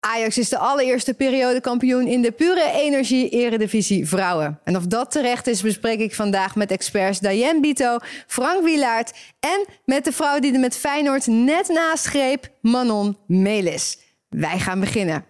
[0.00, 4.60] Ajax is de allereerste periodekampioen in de pure energie eredivisie vrouwen.
[4.64, 9.64] En of dat terecht is, bespreek ik vandaag met experts Diane Bito, Frank Wielaert en
[9.84, 13.98] met de vrouw die er met Feyenoord net naast greep, Manon Melis.
[14.28, 15.24] Wij gaan beginnen.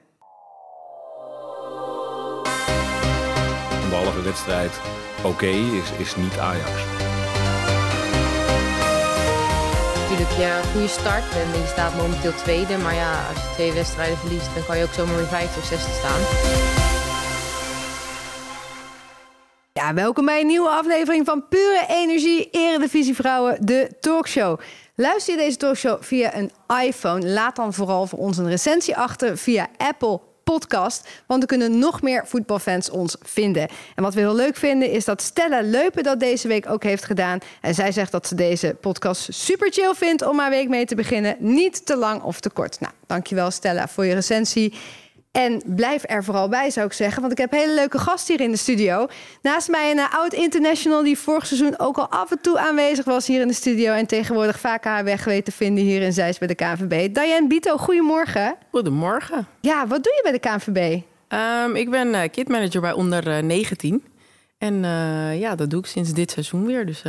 [3.88, 4.72] Behalve wedstrijd
[5.24, 6.97] oké is, is niet Ajax.
[10.10, 12.76] Natuurlijk je een goede start en je staat momenteel tweede.
[12.76, 15.66] Maar ja, als je twee wedstrijden verliest, dan kan je ook zomaar weer vijfde of
[15.66, 16.20] zesde staan.
[19.72, 24.60] Ja, welkom bij een nieuwe aflevering van Pure Energie Eredivisie Vrouwen, de talkshow.
[24.94, 26.50] Luister je deze talkshow via een
[26.84, 27.28] iPhone?
[27.28, 30.20] Laat dan vooral voor ons een recensie achter via Apple
[30.52, 31.08] podcast.
[31.26, 33.68] Want er kunnen nog meer voetbalfans ons vinden.
[33.94, 37.04] En wat we heel leuk vinden is dat Stella Leupen dat deze week ook heeft
[37.04, 37.38] gedaan.
[37.60, 40.94] En zij zegt dat ze deze podcast super chill vindt om haar week mee te
[40.94, 41.36] beginnen.
[41.38, 42.80] Niet te lang of te kort.
[42.80, 44.74] Nou, dankjewel Stella voor je recensie.
[45.32, 47.20] En blijf er vooral bij, zou ik zeggen.
[47.20, 49.06] Want ik heb hele leuke gasten hier in de studio.
[49.42, 53.26] Naast mij een oud international die vorig seizoen ook al af en toe aanwezig was
[53.26, 53.92] hier in de studio.
[53.92, 57.14] En tegenwoordig vaak haar weg weet te vinden hier in Zeist bij de KNVB.
[57.14, 58.56] Diane Bito, goedemorgen.
[58.70, 59.46] Goedemorgen.
[59.60, 61.00] Ja, wat doe je bij de KNVB?
[61.28, 64.04] Um, ik ben uh, kitmanager bij onder uh, 19.
[64.58, 66.86] En uh, ja, dat doe ik sinds dit seizoen weer.
[66.86, 67.02] Dus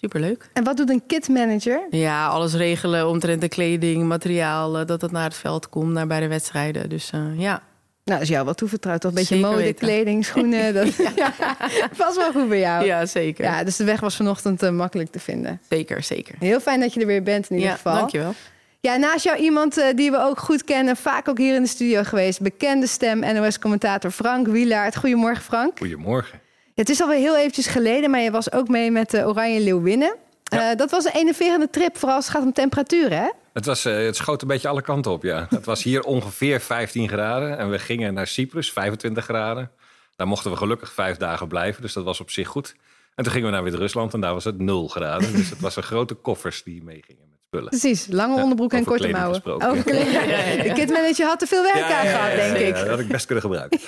[0.00, 0.48] superleuk.
[0.52, 1.86] En wat doet een kitmanager?
[1.90, 6.20] Ja, alles regelen omtrent de kleding, materiaal, dat het naar het veld komt, naar bij
[6.20, 6.88] de wedstrijden.
[6.88, 7.62] Dus uh, ja.
[8.04, 9.00] Nou, dat is jou wel toevertrouwd.
[9.00, 9.86] Toch een beetje zeker mode, weten.
[9.86, 10.74] kleding, schoenen.
[10.74, 11.32] Dat ja.
[11.96, 12.84] was wel goed bij jou.
[12.84, 13.44] Ja, zeker.
[13.44, 15.60] Ja, dus de weg was vanochtend uh, makkelijk te vinden.
[15.68, 16.34] Zeker, zeker.
[16.38, 17.94] Heel fijn dat je er weer bent in ieder ja, geval.
[17.94, 18.34] dankjewel.
[18.80, 21.68] Ja, naast jou iemand uh, die we ook goed kennen, vaak ook hier in de
[21.68, 22.40] studio geweest.
[22.40, 24.96] Bekende stem, NOS-commentator Frank Wielaert.
[24.96, 25.78] Goedemorgen, Frank.
[25.78, 26.40] Goedemorgen.
[26.80, 30.16] Het is alweer heel eventjes geleden, maar je was ook mee met de Oranje Leeuwinnen.
[30.44, 30.70] Ja.
[30.70, 33.28] Uh, dat was een enerverende trip, vooral als het gaat om temperatuur, hè?
[33.52, 35.46] Het, was, uh, het schoot een beetje alle kanten op, ja.
[35.50, 39.70] Het was hier ongeveer 15 graden en we gingen naar Cyprus, 25 graden.
[40.16, 42.74] Daar mochten we gelukkig vijf dagen blijven, dus dat was op zich goed.
[43.14, 45.32] En toen gingen we naar Wit-Rusland en daar was het 0 graden.
[45.32, 47.68] Dus het was een grote koffers die meegingen spullen.
[47.68, 49.44] Precies, lange onderbroek ja, en korte mouwen.
[49.44, 50.12] Over kleding.
[50.12, 52.74] Ja, ja, de kitmanager had er veel werk aan gehad, denk ik.
[52.74, 53.80] dat had ik best kunnen gebruiken.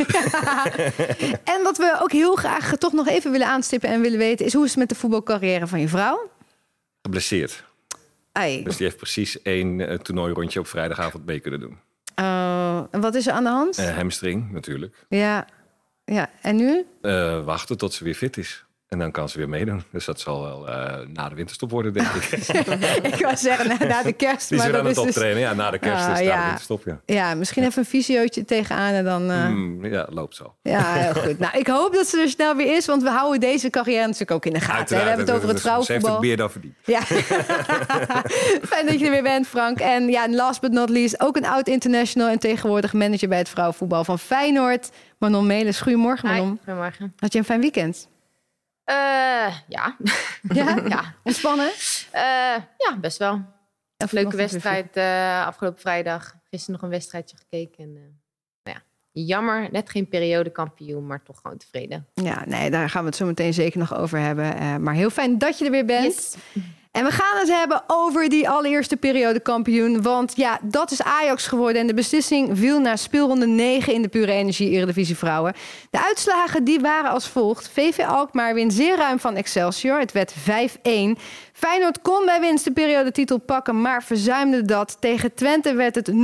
[1.54, 4.46] en wat we ook heel graag toch nog even willen aanstippen en willen weten...
[4.46, 6.30] is hoe is het met de voetbalcarrière van je vrouw?
[7.02, 7.64] Geblesseerd.
[8.32, 8.62] Ai.
[8.62, 11.78] Dus die heeft precies één uh, toernooirondje op vrijdagavond mee kunnen doen.
[12.20, 13.78] Uh, en wat is er aan de hand?
[13.78, 15.04] Uh, hamstring natuurlijk.
[15.08, 15.46] Ja.
[16.04, 16.86] ja, en nu?
[17.44, 18.64] wachten tot ze weer fit is.
[18.92, 19.82] En dan kan ze weer meedoen.
[19.90, 22.32] Dus dat zal wel uh, na de winterstop worden, denk ik.
[23.12, 24.48] ik wou zeggen na, na de kerst.
[24.48, 25.40] Die is maar aan dat het is optrainen.
[25.40, 25.48] Dus...
[25.50, 26.36] Ja, na de kerst uh, is ja.
[26.36, 27.00] de winterstop, ja.
[27.06, 29.30] Ja, misschien even een fysiootje tegenaan en dan...
[29.30, 29.48] Uh...
[29.48, 30.54] Mm, ja, loopt zo.
[30.62, 31.38] Ja, heel goed.
[31.38, 34.30] Nou, ik hoop dat ze er snel weer is, want we houden deze carrière natuurlijk
[34.30, 34.96] ook in de gaten.
[34.96, 36.00] We hebben het over het vrouwenvoetbal.
[36.00, 36.74] Ze heeft het meer dan verdiend.
[36.84, 37.00] Ja.
[38.72, 39.80] Fijn dat je er weer bent, Frank.
[39.80, 43.48] En ja, last but not least, ook een oud international en tegenwoordig manager bij het
[43.48, 44.90] vrouwenvoetbal van Feyenoord.
[45.18, 46.50] Manon Melis, goedemorgen Manon.
[46.50, 47.12] Hi, goedemorgen.
[47.16, 48.10] Had je een fijn weekend?
[48.86, 49.96] Uh, ja.
[50.58, 50.76] ja.
[50.88, 51.14] ja.
[51.22, 51.72] Ontspannen?
[52.14, 53.32] Uh, ja, best wel.
[53.96, 56.34] Een leuke wedstrijd uh, afgelopen vrijdag.
[56.50, 57.84] Gisteren nog een wedstrijdje gekeken.
[57.84, 57.92] En,
[58.62, 58.82] nou ja,
[59.12, 62.06] jammer, net geen periodekampioen, maar toch gewoon tevreden.
[62.14, 64.82] Ja, nee, daar gaan we het zo meteen zeker nog over hebben.
[64.82, 66.04] maar heel fijn dat je er weer bent.
[66.04, 66.36] Yes.
[66.92, 70.02] En we gaan het hebben over die allereerste periodekampioen.
[70.02, 71.80] Want ja, dat is Ajax geworden.
[71.80, 75.54] En de beslissing viel naar speelronde 9 in de Pure Energie Eredivisie Vrouwen.
[75.90, 77.68] De uitslagen die waren als volgt.
[77.72, 79.98] VV Alkmaar wint zeer ruim van Excelsior.
[79.98, 81.20] Het werd 5-1.
[81.66, 84.96] Feyenoord kon bij winst de periodetitel pakken, maar verzuimde dat.
[85.00, 86.14] Tegen Twente werd het 0-0.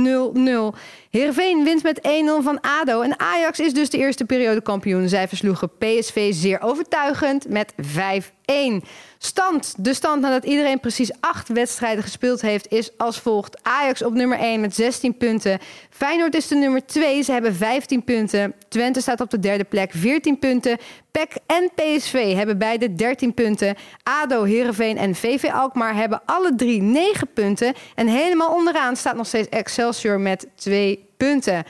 [1.09, 3.01] Heerenveen wint met 1-0 van ADO.
[3.01, 5.09] En Ajax is dus de eerste periodekampioen.
[5.09, 8.85] Zij versloegen PSV zeer overtuigend met 5-1.
[9.17, 9.73] Stand.
[9.77, 12.71] De stand nadat iedereen precies acht wedstrijden gespeeld heeft...
[12.71, 13.63] is als volgt.
[13.63, 15.59] Ajax op nummer 1 met 16 punten.
[15.99, 17.23] Feyenoord is de nummer 2.
[17.23, 18.53] Ze hebben 15 punten.
[18.67, 20.77] Twente staat op de derde plek, 14 punten.
[21.11, 23.75] PEC en PSV hebben beide 13 punten.
[24.03, 27.73] ADO, Heerenveen en VV Alkmaar hebben alle drie 9 punten.
[27.95, 31.63] En helemaal onderaan staat nog steeds Excelsior met 2 punten.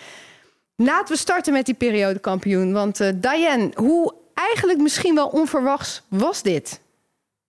[0.75, 2.74] Laten we starten met die periodekampioen.
[2.74, 6.80] Want uh, Diane, hoe eigenlijk misschien wel onverwachts was dit?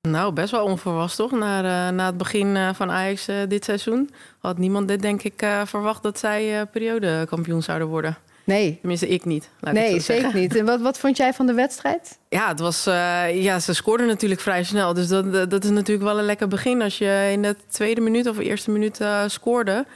[0.08, 1.30] Nou, best wel onverwacht toch?
[1.30, 5.22] Na, uh, na het begin uh, van Ajax uh, dit seizoen had niemand dit denk
[5.22, 8.16] ik verwacht dat zij periodekampioen zouden worden.
[8.44, 8.78] Nee.
[8.80, 9.50] Tenminste, ik niet.
[9.60, 10.56] Laat nee, ik zeker niet.
[10.56, 12.18] En wat, wat vond jij van de wedstrijd?
[12.28, 12.84] Ja, het was,
[13.32, 14.94] ja, ze scoorden natuurlijk vrij snel.
[14.94, 16.82] Dus dat, dat is natuurlijk wel een lekker begin.
[16.82, 19.86] Als je in de tweede minuut of eerste minuut scoorde...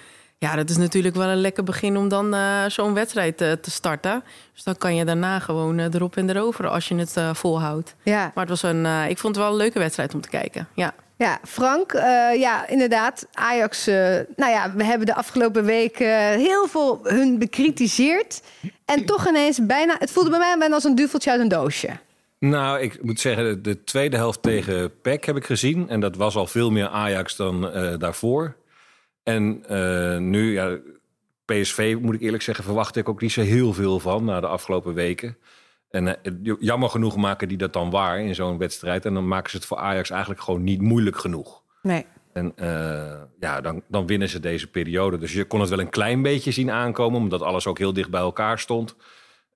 [0.45, 3.71] Ja, dat is natuurlijk wel een lekker begin om dan uh, zo'n wedstrijd uh, te
[3.71, 4.25] starten.
[4.55, 7.95] Dus dan kan je daarna gewoon uh, erop en erover als je het volhoudt.
[8.03, 8.31] Ja.
[8.35, 10.69] Maar het was een, ik vond het wel een leuke wedstrijd om te kijken.
[10.75, 10.95] Ja.
[11.17, 12.03] Ja, Frank, uh,
[12.39, 13.27] ja, inderdaad.
[13.33, 13.95] Ajax, uh,
[14.37, 18.43] nou ja, we hebben de afgelopen weken heel veel hun bekritiseerd.
[18.85, 21.91] En toch ineens bijna, het voelde bij mij bijna als een duveltje uit een doosje.
[22.39, 25.89] Nou, ik moet zeggen, de tweede helft tegen PEC heb ik gezien.
[25.89, 28.55] En dat was al veel meer Ajax dan uh, daarvoor.
[29.25, 29.65] En
[30.31, 30.79] nu, ja,
[31.45, 34.47] PSV, moet ik eerlijk zeggen, verwacht ik ook niet zo heel veel van na de
[34.47, 35.37] afgelopen weken.
[35.95, 39.05] En uh, jammer genoeg maken die dat dan waar in zo'n wedstrijd.
[39.05, 41.63] En dan maken ze het voor Ajax eigenlijk gewoon niet moeilijk genoeg.
[41.83, 42.07] Nee.
[42.33, 45.19] En uh, ja, dan, dan winnen ze deze periode.
[45.19, 48.11] Dus je kon het wel een klein beetje zien aankomen, omdat alles ook heel dicht
[48.11, 48.97] bij elkaar stond.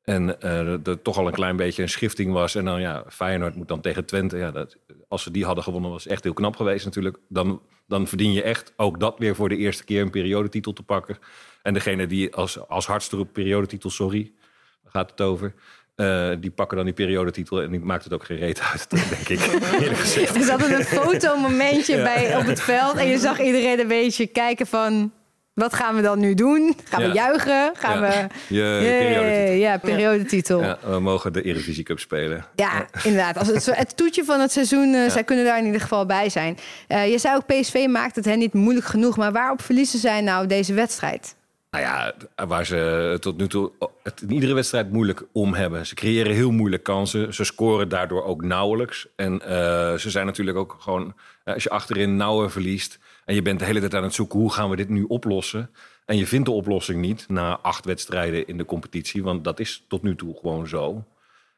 [0.05, 2.55] En uh, er toch al een klein beetje een schifting was.
[2.55, 4.37] En dan ja, Feyenoord moet dan tegen Twente.
[4.37, 4.77] Ja, dat,
[5.09, 7.17] als ze die hadden gewonnen, was echt heel knap geweest natuurlijk.
[7.29, 10.83] Dan, dan verdien je echt ook dat weer voor de eerste keer een periodetitel te
[10.83, 11.19] pakken.
[11.63, 14.33] En degene die als, als hardste roept periodetitel, sorry,
[14.83, 15.55] daar gaat het over.
[15.97, 19.29] Uh, die pakken dan die periodetitel en die maakt het ook geen reet uit, denk
[19.29, 19.41] ik.
[20.37, 22.03] Er zat een fotomomentje ja.
[22.03, 25.13] bij op het veld en je zag iedereen een beetje kijken van...
[25.59, 26.77] Wat gaan we dan nu doen?
[26.85, 27.09] Gaan Ja.
[27.09, 27.71] we juichen?
[27.77, 28.29] Gaan Ja.
[28.49, 28.55] we...
[28.55, 29.57] Je periodetitel.
[29.59, 30.61] Ja, periodetitel.
[30.61, 30.79] Ja.
[30.83, 32.45] Ja, we mogen de Eredivisie Cup spelen.
[33.03, 33.39] inderdaad.
[33.39, 36.29] Als het, het toetje van het seizoen, eh, zij kunnen daar in ieder geval bij
[36.29, 36.59] zijn.
[36.87, 39.17] Eh, je zei ook, PSV maakt het hen niet moeilijk genoeg.
[39.17, 41.37] Maar waarop verliezen zij nou deze wedstrijd?
[41.71, 42.15] Nou ja,
[42.47, 43.71] waar ze tot nu toe
[44.03, 45.87] het in iedere wedstrijd moeilijk om hebben.
[45.87, 47.35] Ze creëren heel moeilijk kansen.
[47.35, 49.07] Ze scoren daardoor ook nauwelijks.
[49.17, 51.15] En eh, ze zijn natuurlijk ook gewoon...
[51.45, 52.99] als je achterin nauwen verliest...
[53.29, 54.39] en je bent de hele tijd aan het zoeken...
[54.39, 55.71] hoe gaan we dit nu oplossen?
[56.05, 59.23] En je vindt de oplossing niet na acht wedstrijden in de competitie.
[59.23, 61.05] Want dat is tot nu toe gewoon zo.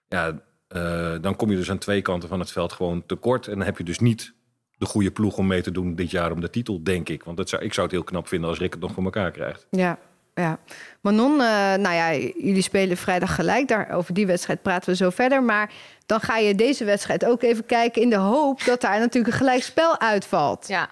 [0.08, 3.46] Ja, eh, dan kom je dus aan twee kanten van het veld gewoon tekort.
[3.46, 4.34] En dan heb je dus niet
[4.76, 7.24] de goede ploeg om mee te doen dit jaar om de titel, denk ik.
[7.24, 9.30] Want dat zou, ik zou het heel knap vinden als Rick het nog voor elkaar
[9.30, 9.66] krijgt.
[9.70, 9.98] Ja,
[10.34, 10.58] ja.
[11.00, 13.68] Manon, eh, nou ja, jullie spelen vrijdag gelijk.
[13.68, 15.42] Daar, over die wedstrijd praten we zo verder.
[15.42, 15.72] Maar
[16.06, 18.02] dan ga je deze wedstrijd ook even kijken...
[18.02, 20.68] in de hoop dat daar natuurlijk een gelijkspel uitvalt.
[20.68, 20.90] Ja,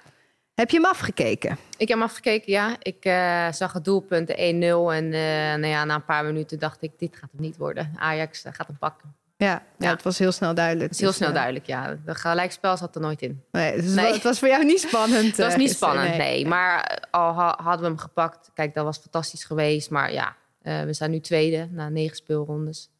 [0.59, 1.51] Heb je hem afgekeken?
[1.77, 2.77] ik heb hem afgekeken, ja.
[2.83, 4.95] Ik eh, zag het doelpunt, de 1-0.
[4.95, 7.93] En eh, nou ja, na een paar minuten dacht ik, dit gaat hem niet worden.
[7.97, 9.15] Ajax eh, gaat hem pakken.
[9.37, 9.63] Ja, ja.
[9.79, 9.91] Ja.
[9.91, 10.85] het was heel snel duidelijk.
[10.85, 11.97] Het is heel Dus, snel duidelijk, ja.
[12.05, 13.43] De gelijkspel zat er nooit in.
[13.51, 14.13] Nee, dus Nee.
[14.13, 15.37] Het was voor jou niet spannend.
[15.37, 16.47] Dat was niet spannend, nee.
[16.47, 19.91] Maar al ha- hadden we hem gepakt, kijk, dat was fantastisch geweest.
[19.91, 22.91] Maar ja, we zijn nu tweede na negen speelrondes.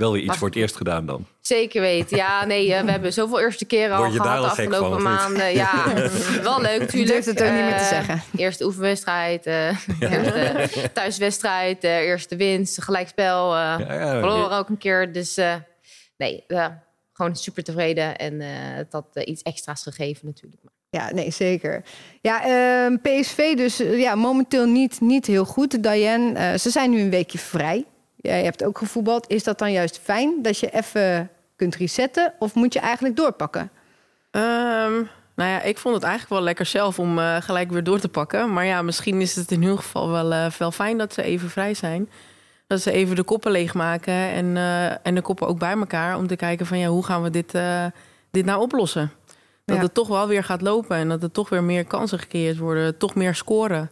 [0.00, 1.26] Wel weer iets Maar- voor het eerst gedaan dan.
[1.40, 2.16] zeker weten.
[2.16, 4.54] Ja, nee, eh, we hebben zoveel eerste keren al Word je daar gehad de al
[4.54, 5.52] gek afgelopen maanden.
[5.54, 5.84] Ja,
[6.42, 7.12] wel leuk natuurlijk.
[7.12, 8.22] durft het ook niet meer te Eh, zeggen.
[8.36, 13.52] Eerste oefenwedstrijd, eh, eerste thuiswedstrijd, eh, eerste winst, gelijkspel.
[13.54, 15.12] eh Ja, ja, verloren ook een keer.
[15.12, 15.54] Dus eh,
[16.16, 16.44] nee,
[17.12, 18.16] gewoon super tevreden.
[18.16, 20.62] En eh, het had iets extra's gegeven natuurlijk.
[20.90, 21.82] Ja, nee, zeker.
[22.20, 25.82] Ja, ehm, PSV dus ja, momenteel niet, niet heel goed.
[25.82, 27.84] Diane, eh, ze zijn nu een weekje vrij.
[28.22, 29.28] Jij hebt ook gevoetbald.
[29.28, 32.32] Is dat dan juist fijn dat je even kunt resetten?
[32.38, 33.70] Of moet je eigenlijk doorpakken?
[34.30, 34.92] Ehm,
[35.34, 38.08] nou ja, ik vond het eigenlijk wel lekker zelf om eh, gelijk weer door te
[38.08, 38.52] pakken.
[38.52, 41.50] Maar ja, misschien is het in ieder geval wel, eh, wel fijn dat ze even
[41.50, 42.10] vrij zijn.
[42.66, 46.16] Dat ze even de koppen leegmaken en, eh, en de koppen ook bij elkaar.
[46.16, 47.58] Om te kijken van ja, hoe gaan we dit,
[48.30, 49.12] dit nou oplossen?
[49.64, 49.82] Dat Ja.
[49.82, 52.96] het toch wel weer gaat lopen en dat er toch weer meer kansen gecreëerd worden.
[52.96, 53.90] Toch meer scoren.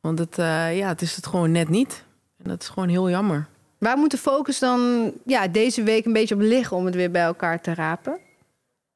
[0.00, 0.36] Want het,
[0.72, 2.04] ja, het is het gewoon net niet.
[2.42, 3.46] En dat is gewoon heel jammer.
[3.80, 7.10] Waar moet de focus dan ja, deze week een beetje op liggen om het weer
[7.10, 8.18] bij elkaar te rapen?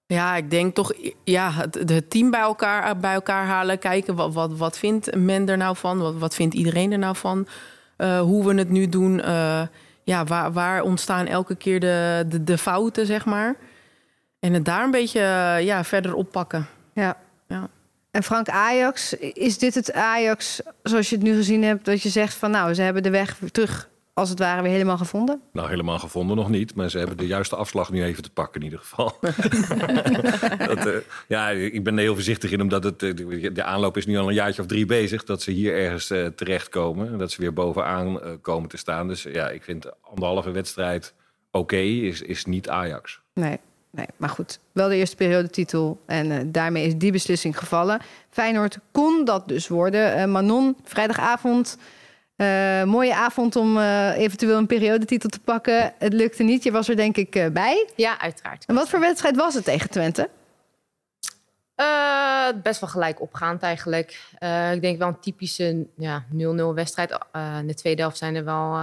[0.06, 0.92] Ja, ik denk toch
[1.25, 3.78] ja, het, het team bij elkaar, bij elkaar halen.
[3.78, 5.98] Kijken wat, wat, wat vindt men er nou van?
[5.98, 7.46] Wat, wat vindt iedereen er nou van?
[7.96, 9.20] Eh, hoe we het nu doen.
[9.20, 9.62] Eh,
[10.02, 13.56] ja, waar, waar ontstaan elke keer de, de, de fouten, zeg maar.
[14.41, 16.67] En het daar een beetje eh, ja, verder oppakken.
[16.94, 17.17] Ja.
[17.48, 17.69] Ja.
[18.10, 21.84] En Frank Ajax, is dit het Ajax zoals je het nu gezien hebt?
[21.84, 24.96] Dat je zegt van nou, ze hebben de weg terug als het ware weer helemaal
[24.96, 25.40] gevonden?
[25.52, 26.74] Nou, helemaal gevonden nog niet.
[26.74, 29.18] Maar ze hebben de juiste afslag nu even te pakken in ieder geval.
[30.74, 30.96] dat, eh,
[31.28, 34.28] ja, ik ben er heel voorzichtig in, omdat het, eh, de, aanloop is nu al
[34.28, 35.24] een jaartje of drie bezig.
[35.24, 37.12] Dat ze hier ergens eh, terechtkomen.
[37.12, 39.08] En dat ze weer bovenaan komen te staan.
[39.08, 41.14] Dus ja, ik vind anderhalve wedstrijd
[41.54, 43.20] oké, is, is niet Ajax.
[43.34, 43.58] Nee,
[43.90, 44.58] nee, maar goed.
[44.72, 48.00] Wel de eerste periodetitel en eh, daarmee is die beslissing gevallen.
[48.30, 50.14] Feyenoord kon dat dus worden.
[50.14, 51.78] Eh, Manon, vrijdagavond.
[52.36, 55.94] Eh, mooie avond om eh, eventueel een periodetitel te pakken.
[55.98, 56.62] Het lukte niet.
[56.62, 57.88] Je was er denk ik eh, bij.
[57.96, 58.64] Ja, uiteraard.
[58.67, 60.29] En wat voor wedstrijd was het tegen Twente?
[62.62, 64.10] Best wel gelijk opgaand eigenlijk.
[64.72, 66.34] Ik denk wel een typische ja, 0-0
[66.74, 67.19] wedstrijd.
[67.60, 68.74] In de tweede helft zijn er wel,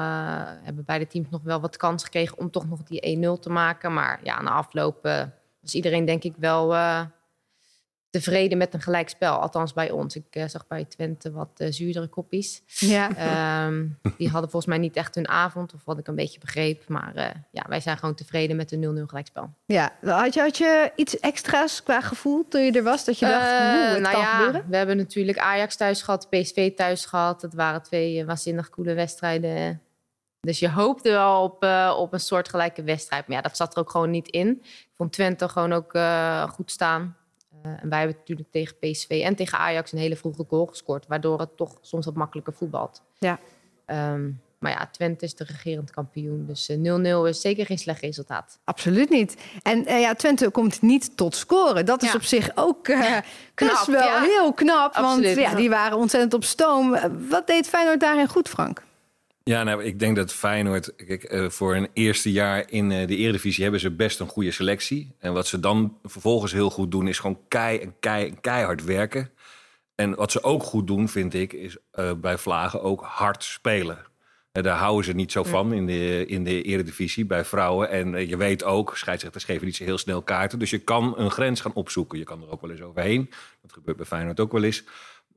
[0.64, 3.94] hebben beide teams nog wel wat kans gekregen om toch nog die 1-0 te maken.
[3.94, 5.04] Maar ja, na afloop
[5.62, 6.68] was iedereen denk ik wel,
[8.12, 9.34] tevreden met een gelijkspel.
[9.34, 10.16] Althans bij ons.
[10.16, 12.62] Ik uh, zag bij Twente wat uh, zuurdere koppies.
[12.66, 13.66] Ja.
[13.66, 16.88] Um, die hadden volgens mij niet echt hun avond, of wat ik een beetje begreep.
[16.88, 19.54] Maar uh, ja, wij zijn gewoon tevreden met een 0-0 gelijkspel.
[19.66, 23.06] Ja, had je, had je iets extra's qua gevoel toen je er was?
[23.06, 24.66] Dat je dacht, hoe het nou kan ja, gebeuren?
[24.70, 27.42] We hebben natuurlijk Ajax thuis gehad, PSV thuis gehad.
[27.42, 29.82] Dat waren twee waanzinnig coole wedstrijden.
[30.40, 31.66] Dus je hoopte wel op,
[31.98, 33.28] op een soortgelijke wedstrijd.
[33.28, 34.60] Maar ja, dat zat er ook gewoon niet in.
[34.62, 35.98] Ik vond Twente gewoon ook
[36.54, 37.16] goed staan.
[37.64, 41.08] En wij hebben natuurlijk tegen PSV en tegen Ajax een hele vroege goal gescoord.
[41.08, 43.02] Waardoor het toch soms wat makkelijker voetbalt.
[43.20, 43.40] Ja.
[43.86, 46.46] Um, maar ja, Twente is de regerend kampioen.
[46.46, 48.60] Dus 0-0 uh, is zeker geen slecht resultaat.
[48.64, 49.38] Absoluut niet.
[49.62, 51.86] En uh, ja, Twente komt niet tot scoren.
[51.86, 52.16] Dat is Ja.
[52.16, 53.18] op zich ook uh,
[53.54, 54.22] Knap, best wel ja.
[54.22, 54.94] heel knap.
[54.94, 55.36] Absoluut.
[55.36, 56.98] Want ja, die waren ontzettend op stoom.
[57.30, 58.84] Wat deed Feyenoord daarin goed, Frank?
[59.52, 63.16] Ja, nou, ik denk dat Feyenoord, kijk, eh, voor een eerste jaar in eh, de
[63.16, 65.16] Eredivisie hebben ze best een goede selectie.
[65.20, 68.84] En wat ze dan vervolgens heel goed doen, is gewoon kei en kei en keihard
[68.84, 69.30] werken.
[69.96, 73.98] En wat ze ook goed doen, vind ik, is eh, bij Vlagen ook hard spelen.
[74.52, 77.90] Eh, daar houden ze niet zo van in de, in de Eredivisie bij vrouwen.
[77.90, 80.60] En je weet ook, scheidsrechters geven niet zo heel snel kaarten.
[80.60, 82.18] Dus je kan een grens gaan opzoeken.
[82.18, 83.30] Je kan er ook wel eens overheen.
[83.62, 84.84] Dat gebeurt bij Feyenoord ook wel eens.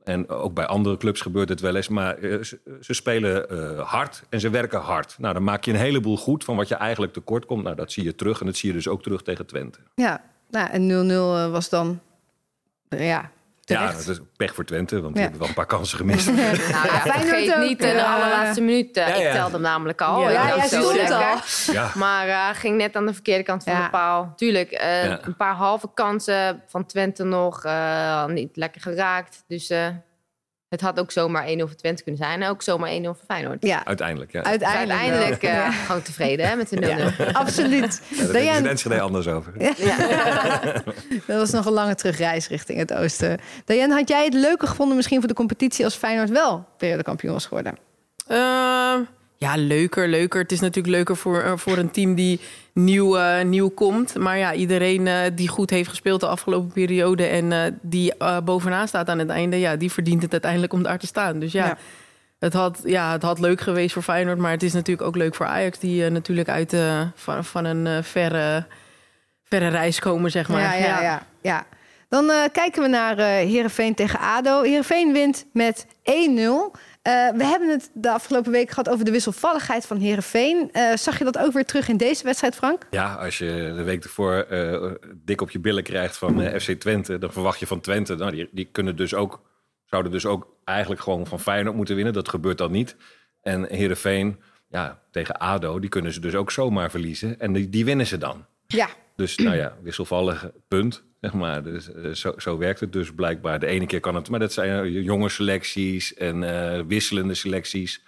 [0.05, 1.87] En ook bij andere clubs gebeurt het wel eens.
[1.87, 2.43] Maar eh,
[2.81, 5.15] ze, spelen eh, hard en ze werken hard.
[5.19, 7.63] Nou, dan maak je een heleboel goed van wat je eigenlijk tekort komt.
[7.63, 8.39] Nou, dat zie je terug.
[8.39, 9.79] En dat zie je dus ook terug tegen Twente.
[9.95, 11.99] Ja, nou, en 0-0 uh, was dan...
[12.89, 13.19] uh,
[13.65, 15.21] ja, Ja, dat is pech voor Twente, want die Ja.
[15.21, 16.27] hebben wel een paar kansen gemist.
[16.35, 18.95] Nou ja, vergeet ook, niet in de eh, allerlaatste minuut.
[18.95, 19.15] ja, ja.
[19.15, 20.21] Ik telde hem namelijk al.
[20.21, 21.37] Ja, ja, jij zo al.
[21.73, 23.83] ja, Maar eh, ging net aan de verkeerde kant van Ja.
[23.83, 24.33] de paal.
[24.35, 25.19] Tuurlijk, eh, Ja.
[25.21, 27.63] een paar halve kansen van Twente nog.
[27.63, 29.43] eh, niet lekker geraakt.
[29.47, 29.87] Dus eh,
[30.75, 32.41] het had ook zomaar 1-0 voor Twente kunnen zijn.
[32.41, 33.65] En ook zomaar 1-0 voor Feyenoord.
[33.65, 34.31] Ja, uiteindelijk.
[34.31, 34.43] Ja.
[34.43, 34.99] Uiteindelijk.
[34.99, 35.71] uiteindelijk eh, Ja.
[35.71, 36.79] gewoon tevreden hè, met de 0-0.
[37.17, 38.01] Ja, absoluut.
[38.09, 39.53] Ja, daar Diane, de Enschede anders over.
[41.27, 43.39] dat was nog een lange terugreis richting het oosten.
[43.65, 47.45] Diane, had jij het leuker gevonden misschien voor de competitie als Feyenoord wel periodekampioen was
[47.45, 47.77] geworden?
[48.27, 48.99] Ehm,
[49.37, 50.41] ja, leuker, leuker.
[50.41, 52.39] Het is natuurlijk leuker voor, eh, voor een team die
[52.73, 54.15] nieuw, eh, nieuw komt.
[54.15, 57.25] Maar ja, iedereen eh, die goed heeft gespeeld de afgelopen periode...
[57.25, 58.13] en die
[58.43, 59.59] bovenaan staat aan het einde...
[59.59, 61.39] ja, die verdient het uiteindelijk om daar te staan.
[61.39, 61.77] Dus ja, Ja.
[62.39, 64.37] Het, had, ja het had leuk geweest voor Feyenoord...
[64.37, 65.79] maar het is natuurlijk ook leuk voor Ajax...
[65.79, 66.75] die natuurlijk uit
[67.15, 68.65] van, van een verre,
[69.43, 70.61] verre reis komen, zeg maar.
[70.61, 71.65] ja, ja, ja, ja.
[72.09, 74.61] Dan kijken we naar eh Heerenveen tegen ADO.
[74.61, 76.79] Heerenveen wint met 1-0.
[77.05, 80.69] Eh, we hebben het de afgelopen week gehad over de wisselvalligheid van Heerenveen.
[80.71, 82.87] Eh zag je dat ook weer terug in deze wedstrijd, Frank?
[82.89, 87.17] Ja, als je de week ervoor eh, dik op je billen krijgt van FC Twente,
[87.17, 89.41] dan verwacht je van Twente, nou, die, die kunnen dus ook,
[89.85, 92.13] zouden dus ook eigenlijk gewoon van Feyenoord moeten winnen.
[92.13, 92.95] Dat gebeurt dan niet.
[93.41, 97.39] En Heerenveen, ja, tegen ADO, die kunnen ze dus ook zomaar verliezen.
[97.39, 98.45] En die, die winnen ze dan.
[98.67, 98.87] Ja.
[99.15, 101.63] Dus nou ja, wisselvallig punt, zeg maar.
[101.63, 103.59] Dus, eh, zo, zo werkt het dus blijkbaar.
[103.59, 108.03] De ene keer kan het, maar dat zijn eh, jonge selecties en eh, wisselende selecties.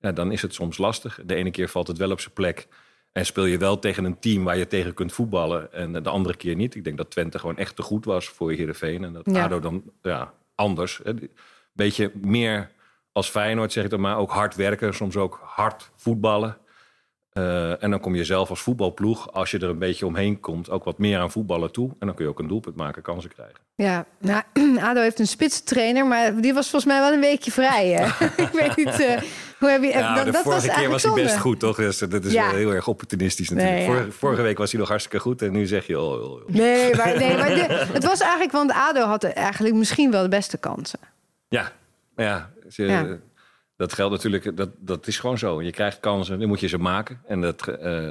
[0.00, 1.20] Ja, dan is het soms lastig.
[1.24, 2.68] De ene keer valt het wel op zijn plek.
[3.12, 5.72] En speel je wel tegen een team waar je tegen kunt voetballen.
[5.72, 6.74] En de andere keer niet.
[6.74, 9.04] Ik denk dat Twente gewoon echt te goed was voor Heerenveen.
[9.04, 9.44] En dat Ja.
[9.44, 11.00] ADO dan ja, anders.
[11.02, 11.30] Een
[11.72, 12.70] beetje meer
[13.12, 14.16] als Feyenoord, zeg ik dan maar.
[14.16, 16.56] Ook hard werken, soms ook hard voetballen.
[17.38, 20.70] Eh, en dan kom je zelf als voetbalploeg, als je er een beetje omheen komt,
[20.70, 21.90] ook wat meer aan voetballen toe.
[21.98, 23.56] En dan kun je ook een doelpunt maken, kansen krijgen.
[23.74, 24.42] Ja, nou,
[24.88, 27.88] ADO heeft een spitstrainer, maar die was volgens mij wel een weekje vrij.
[27.88, 28.04] Hè?
[28.44, 29.20] ik weet niet, eh,
[29.58, 29.88] hoe heb je...
[29.88, 31.76] Ja, dat, de dat vorige keer was hij best goed, toch?
[31.76, 32.46] Dus dat is Ja.
[32.46, 33.76] wel heel erg opportunistisch natuurlijk.
[33.78, 33.92] Nee, ja.
[33.94, 36.00] vorige, vorige week was hij nog hartstikke goed en nu zeg je...
[36.00, 36.40] Oh, oh, oh.
[36.48, 40.28] Nee, maar, nee, maar de- het was eigenlijk, want ADO had eigenlijk misschien wel de
[40.28, 40.98] beste kansen.
[41.48, 41.72] Ja,
[42.16, 42.50] Ja.
[43.78, 45.62] Dat geldt natuurlijk, dat, dat is gewoon zo.
[45.62, 47.20] Je krijgt kansen, dan moet je ze maken.
[47.26, 48.10] En dat, eh,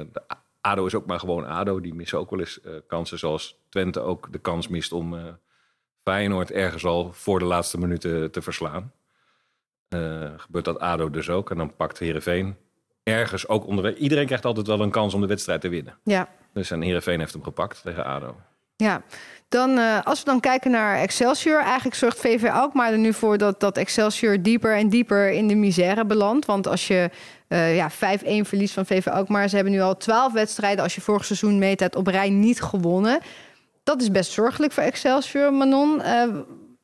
[0.60, 1.80] ADO is ook maar gewoon ADO.
[1.80, 5.24] Die missen ook wel eens eh, kansen, zoals Twente ook de kans mist om eh,
[6.02, 8.92] Feyenoord ergens al voor de laatste minuten te verslaan.
[10.36, 11.50] Gebeurt dat ADO dus ook.
[11.50, 12.56] En dan pakt Heerenveen
[13.02, 13.94] ergens ook onderweg.
[13.94, 15.98] Iedereen krijgt altijd wel een kans om de wedstrijd te winnen.
[16.04, 18.36] Ja, Dus en Heerenveen heeft hem gepakt tegen ADO.
[18.78, 19.02] Ja.
[19.48, 23.38] Dan, eh, als we dan kijken naar Excelsior, eigenlijk zorgt VV Alkmaar er nu voor
[23.38, 26.46] dat, dat Excelsior dieper en dieper in de misère belandt.
[26.46, 27.10] Want als je
[27.48, 27.94] eh, ja, 5-1
[28.44, 31.96] verliest van VV Alkmaar, ze hebben nu al 12 wedstrijden, als je vorig seizoen meetelt,
[31.96, 33.18] op rij niet gewonnen.
[33.82, 36.02] Dat is best zorgelijk voor Excelsior, Manon.
[36.02, 36.28] Eh,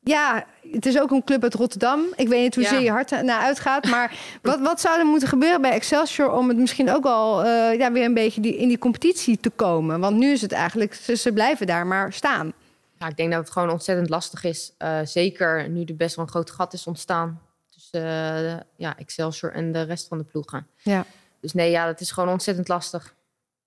[0.05, 2.01] ja, het is ook een club uit Rotterdam.
[2.15, 2.69] Ik weet niet hoe Ja.
[2.69, 3.85] zeer je hart naar uitgaat.
[3.85, 7.77] Maar wat, wat zou er moeten gebeuren bij Excelsior om het misschien ook al eh,
[7.77, 9.99] ja, weer een beetje die, in die competitie te komen?
[9.99, 12.53] Want nu is het eigenlijk, ze, ze blijven daar maar staan.
[12.99, 14.73] Ja, ik denk dat het gewoon ontzettend lastig is.
[14.77, 19.51] Eh, zeker nu er best wel een groot gat is ontstaan tussen eh, ja, Excelsior
[19.53, 20.67] en de rest van de ploegen.
[20.81, 21.05] Ja.
[21.41, 23.13] Dus nee, ja, dat is gewoon ontzettend lastig.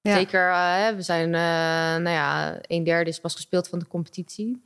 [0.01, 0.15] Ja.
[0.15, 0.49] Zeker,
[0.97, 4.63] we zijn, nou ja, een derde is pas gespeeld van de competitie.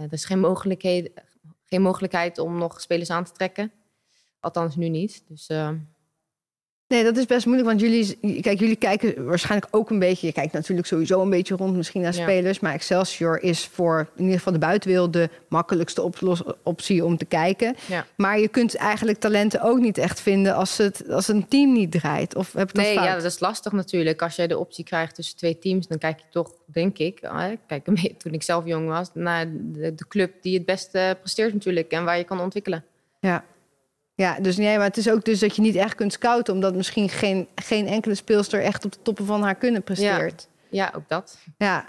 [0.00, 1.10] Er is geen mogelijkheid,
[1.64, 3.72] geen mogelijkheid om nog spelers aan te trekken.
[4.40, 5.24] Althans, nu niet.
[5.28, 5.70] Dus uh,
[6.90, 10.26] Nee, dat is best moeilijk, want jullie, kijk, jullie kijken waarschijnlijk ook een beetje.
[10.26, 12.22] Je kijkt natuurlijk sowieso een beetje rond, misschien naar Ja.
[12.22, 12.60] spelers.
[12.60, 16.10] Maar Excelsior is voor in ieder geval de buitenwereld de makkelijkste
[16.62, 17.76] optie om te kijken.
[17.86, 18.06] Ja.
[18.16, 21.92] Maar je kunt eigenlijk talenten ook niet echt vinden als, het, als een team niet
[21.92, 22.34] draait.
[22.34, 23.06] Of heb ik dat nee, fout?
[23.06, 24.22] ja, dat is lastig natuurlijk.
[24.22, 27.44] Als jij de optie krijgt tussen twee teams, dan kijk je toch, denk ik, eh,
[27.66, 27.84] kijk,
[28.22, 32.04] toen ik zelf jong was, naar de, de club die het beste presteert natuurlijk en
[32.04, 32.84] waar je kan ontwikkelen.
[33.20, 33.44] Ja.
[34.20, 36.74] Ja, dus nee, maar het is ook dus dat je niet echt kunt scouten, omdat
[36.74, 40.48] misschien geen, geen enkele speelster echt op de toppen van haar kunnen presteert.
[40.70, 41.38] Ja, ook dat.
[41.58, 41.84] Ja,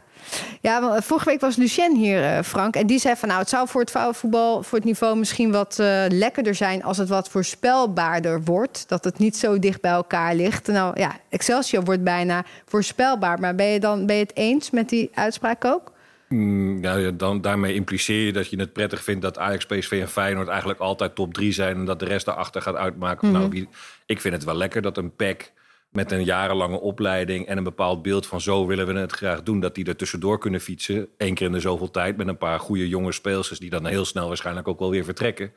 [0.61, 2.75] ja want vorige week was Lucien hier, eh, Frank.
[2.75, 5.79] En die zei van nou, het zou voor het vrouwenvoetbal, voor het niveau misschien wat
[5.79, 8.83] eh, lekkerder zijn als het wat voorspelbaarder wordt.
[8.87, 10.67] Dat het niet zo dicht bij elkaar ligt.
[10.67, 13.39] Nou ja, Excelsior wordt bijna voorspelbaar.
[13.39, 15.91] Maar ben je dan ben je het eens met die uitspraak ook?
[16.31, 20.07] Mm, ja, dan, daarmee impliceer je dat je het prettig vindt dat Ajax, PSV en
[20.09, 23.31] Feyenoord eigenlijk altijd top 3 zijn en dat de rest daarachter gaat uitmaken.
[23.31, 23.67] Nou, wie-
[24.05, 25.51] ik vind het wel lekker dat een pack
[25.89, 29.59] met een jarenlange opleiding en een bepaald beeld van zo willen we het graag doen,
[29.59, 31.07] dat die er tussendoor kunnen fietsen.
[31.17, 34.05] Eén keer in de zoveel tijd met een paar goede jonge speelsters die dan heel
[34.05, 35.51] snel waarschijnlijk ook wel weer vertrekken.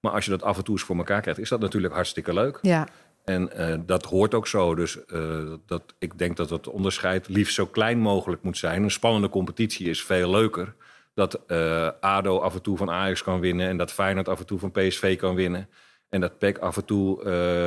[0.00, 2.32] Maar als je dat af en toe eens voor elkaar krijgt, is dat natuurlijk hartstikke
[2.34, 2.58] leuk.
[2.62, 2.88] Ja.
[3.28, 4.74] En eh, dat hoort ook zo.
[4.74, 8.82] Dus eh, dat, ik denk dat het onderscheid liefst zo klein mogelijk moet zijn.
[8.82, 10.74] Een spannende competitie is veel leuker.
[11.14, 13.68] Dat eh, ADO af en toe van Ajax kan winnen...
[13.68, 15.68] en dat Feyenoord af en toe van PSV kan winnen...
[16.08, 17.22] en dat PEC af en toe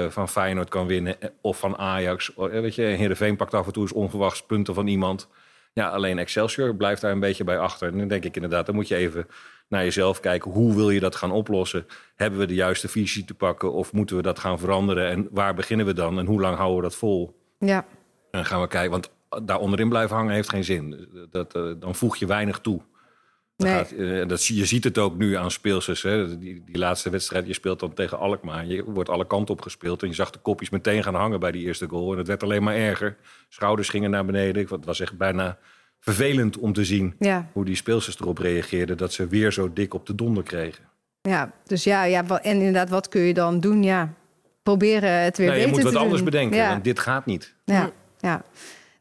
[0.10, 1.16] van Feyenoord kan winnen...
[1.42, 2.34] of van Ajax.
[2.34, 5.28] Oh, Weet je, Heerenveen pakt af en toe eens onverwachts punten van iemand.
[5.74, 7.92] Ja, alleen Excelsior blijft daar een beetje bij achter.
[7.92, 9.28] En dan denk ik inderdaad, dan moet je even
[9.72, 10.52] naar jezelf kijken.
[10.52, 11.86] Hoe wil je dat gaan oplossen?
[12.16, 15.10] Hebben we de juiste visie te pakken of moeten we dat gaan veranderen?
[15.10, 17.40] En waar beginnen we dan en hoe lang houden we dat vol?
[17.60, 17.78] Ja.
[17.78, 17.86] En
[18.32, 19.12] dan gaan we kijken, want
[19.44, 21.08] daar onderin blijven hangen heeft geen zin.
[21.32, 22.82] Dat, eh, dan voeg je weinig toe.
[23.58, 23.74] Nee.
[23.74, 26.02] gaat, eh, dat, je ziet het ook nu aan speelsters.
[26.02, 26.38] Hè.
[26.38, 28.66] Die, die laatste wedstrijd, je speelt dan tegen Alkmaar.
[28.66, 30.02] Je wordt alle kanten op gespeeld.
[30.02, 32.12] En je zag de kopjes meteen gaan hangen bij die eerste goal.
[32.12, 33.18] En het werd alleen maar erger.
[33.50, 34.68] Schouders gingen naar beneden.
[34.70, 35.58] Het was echt bijna
[36.04, 37.48] vervelend om te zien Ja.
[37.54, 38.98] hoe die speelsters erop reageerden.
[38.98, 40.84] Dat ze weer zo dik op de donder kregen.
[41.22, 43.84] ja, dus ja, ja, en inderdaad, wat kun je dan doen?
[43.84, 44.14] Ja,
[44.64, 46.26] proberen het weer je beter moet te wat anders doen.
[46.32, 46.58] bedenken.
[46.58, 46.70] Ja.
[46.70, 47.54] Want dit gaat niet.
[47.66, 47.90] Ja,
[48.20, 48.42] ja.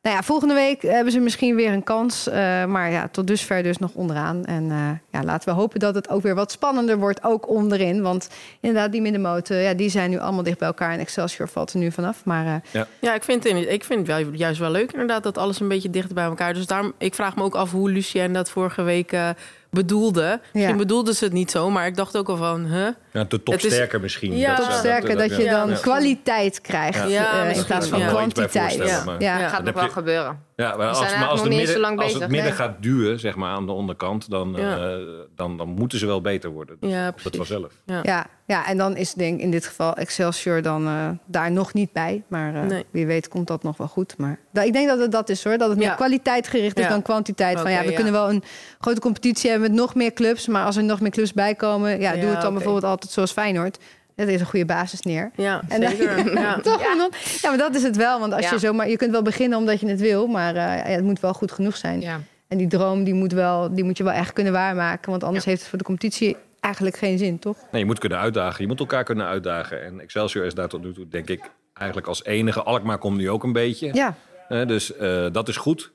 [0.02, 2.28] Nou ja, volgende week hebben ze misschien weer een kans.
[2.28, 4.44] eh, maar ja, tot dusver dus nog onderaan.
[4.44, 8.02] En eh, ja, laten we hopen dat het ook weer wat spannender wordt, ook onderin.
[8.02, 8.28] Want
[8.60, 10.92] inderdaad, die middenmoten, ja, die zijn nu allemaal dicht bij elkaar.
[10.92, 12.24] En Excelsior valt er nu vanaf.
[12.24, 15.38] Maar eh, Ja, ik vind, het, ik vind het wel, juist wel leuk inderdaad dat
[15.38, 16.54] alles een beetje dichter bij elkaar.
[16.54, 19.28] Dus daarom, ik vraag me ook af hoe Lucien dat vorige week eh,
[19.70, 20.40] bedoelde.
[20.52, 22.86] Misschien bedoelde ze het niet zo, maar ik dacht ook al van, huh?
[23.12, 24.36] Ja, te top Het is- sterker misschien.
[24.36, 25.76] Ja, tot ze- sterker dat, je ja, dan ja.
[25.76, 27.04] kwaliteit krijgt Ja.
[27.04, 28.08] eh, Ja, in plaats van Ja.
[28.08, 28.74] Kwantiteit.
[28.74, 29.04] Ja.
[29.18, 29.38] Ja.
[29.40, 30.38] Dat gaat nog wel je- gebeuren.
[30.60, 31.08] Ja, maar als, maar
[31.42, 32.20] de midden, als bezig.
[32.20, 32.52] het midden Nee.
[32.58, 34.76] gaat duwen, zeg maar, aan de onderkant, dan, Ja.
[34.90, 34.96] eh,
[35.36, 36.76] dan, dan moeten ze wel beter worden.
[36.80, 37.38] Dus Ja, dat het precies.
[37.38, 37.72] vanzelf.
[38.02, 41.72] Ja, ja, en dan is denk ik in dit geval Excelsior dan eh, daar nog
[41.72, 42.22] niet bij.
[42.28, 42.84] Maar eh, Nee.
[42.90, 44.14] wie weet komt dat nog wel goed.
[44.18, 45.58] Maar da- ik denk dat het dat is hoor.
[45.58, 45.94] Dat het meer Ja.
[45.94, 46.90] kwaliteit gericht is Ja.
[46.90, 47.60] dan kwantiteit.
[47.60, 47.94] van ja, we ja.
[47.94, 48.42] kunnen wel een
[48.80, 50.46] grote competitie hebben met nog meer clubs.
[50.46, 53.12] Maar als er nog meer clubs bij komen, ja, Ja, doe het dan bijvoorbeeld altijd
[53.12, 53.78] zoals Feyenoord.
[54.26, 55.30] Dat is een goede basis neer.
[55.36, 56.32] Ja, En dan- zeker.
[56.40, 56.60] ja.
[56.60, 56.80] Toch?
[56.80, 57.08] Ja.
[57.42, 58.20] ja, maar dat is het wel.
[58.20, 58.50] Want als Ja.
[58.52, 61.20] je zomaar, je kunt wel beginnen omdat je het wil, maar eh, ja, het moet
[61.20, 62.00] wel goed genoeg zijn.
[62.00, 62.20] Ja.
[62.48, 65.10] En die droom die moet, wel, die moet je wel echt kunnen waarmaken.
[65.10, 67.56] Want anders heeft het voor de competitie eigenlijk geen zin, toch?
[67.70, 68.60] Nee, je moet kunnen uitdagen.
[68.62, 69.82] Je moet elkaar kunnen uitdagen.
[69.84, 72.62] En Excelsior is daar tot nu toe, denk ik, eigenlijk als enige.
[72.62, 73.90] Alkmaar komt nu ook een beetje.
[73.94, 74.14] Ja,
[74.48, 75.92] Eh, dus eh, dat is goed.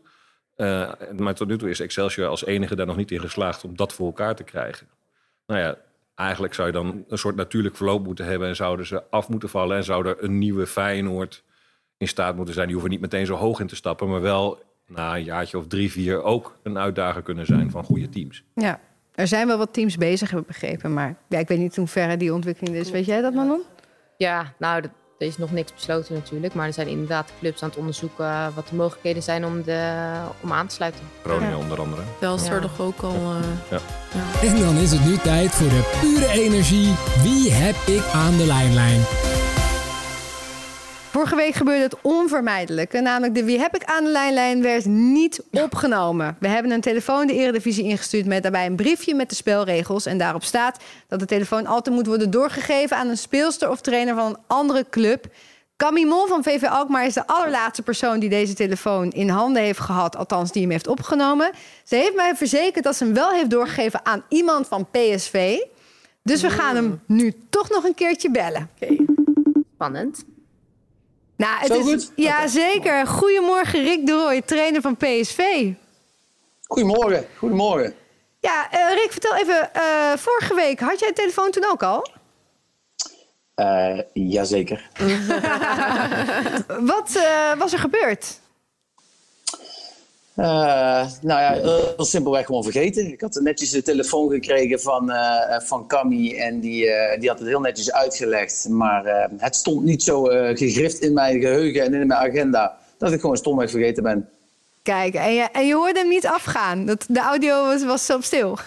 [0.55, 3.75] Eh, maar tot nu toe is Excelsior als enige daar nog niet in geslaagd om
[3.75, 4.88] dat voor elkaar te krijgen.
[5.47, 5.75] Nou ja,
[6.15, 9.49] eigenlijk zou je dan een soort natuurlijk verloop moeten hebben en zouden ze af moeten
[9.49, 11.43] vallen en zou er een nieuwe Feyenoord
[11.97, 12.65] in staat moeten zijn.
[12.65, 15.67] Die hoeven niet meteen zo hoog in te stappen, maar wel na een jaartje of
[15.67, 18.43] drie, vier ook een uitdager kunnen zijn van goede teams.
[18.56, 18.80] Ja,
[19.15, 20.93] er zijn wel wat teams bezig, heb ik begrepen.
[20.93, 22.91] Maar ja, ik weet niet hoe ver die ontwikkeling is.
[22.91, 23.62] Weet jij dat, Manon?
[24.17, 26.54] Ja, nou, dat- er is nog niks besloten natuurlijk.
[26.54, 30.10] Maar er zijn inderdaad clubs aan het onderzoeken wat de mogelijkheden zijn om, de,
[30.41, 31.01] om aan te sluiten.
[31.23, 31.63] Groningen Ja.
[31.63, 32.01] onder andere.
[32.19, 32.62] Telstar Ja.
[32.62, 33.15] toch ook al...
[33.69, 36.93] eh, En dan is het nu tijd voor de pure energie.
[37.23, 39.01] Wie heb ik aan de lijnlijn?
[41.15, 42.99] Vorige week gebeurde het onvermijdelijke.
[42.99, 46.38] Namelijk de Wie heb ik aan de lijnlijn werd niet opgenomen.
[46.39, 50.06] We hebben een telefoon de Eredivisie ingestuurd met daarbij een briefje met de spelregels.
[50.06, 54.15] En daarop staat dat de telefoon altijd moet worden doorgegeven aan een speelster of trainer
[54.15, 55.25] van een andere club.
[55.78, 59.80] Camille Mol van VV Alkmaar is de allerlaatste persoon die deze telefoon in handen heeft
[59.80, 60.15] gehad.
[60.15, 61.51] Althans, die hem heeft opgenomen.
[61.84, 65.58] Ze heeft mij verzekerd dat ze hem wel heeft doorgegeven aan iemand van PSV.
[66.23, 68.69] Dus we gaan hem nu toch nog een keertje bellen.
[69.73, 70.25] Spannend.
[71.37, 72.11] Nou, het Zo is, goed?
[72.15, 73.07] Ja, zeker.
[73.07, 75.71] Goedemorgen, Rick de Rooij, trainer van PSV.
[76.67, 77.93] Goedemorgen, goedemorgen.
[78.39, 79.73] Ja, eh, Rick, vertel even.
[79.73, 82.07] eh, vorige week had jij de telefoon toen ook al?
[83.55, 84.89] Eh, jazeker.
[86.91, 88.39] Wat eh, was er gebeurd?
[90.35, 93.11] Eh, nou ja, heel simpelweg gewoon vergeten.
[93.11, 97.39] Ik had netjes de telefoon gekregen van, eh van Cammy en die, eh, die had
[97.39, 98.67] het heel netjes uitgelegd.
[98.69, 103.19] Maar het stond niet zo gegrift in mijn geheugen en in mijn agenda dat ik
[103.19, 104.29] gewoon stomweg vergeten ben.
[104.83, 106.85] Kijk, en je, en je hoorde hem niet afgaan.
[106.85, 108.57] Dat, de audio was, was op stil.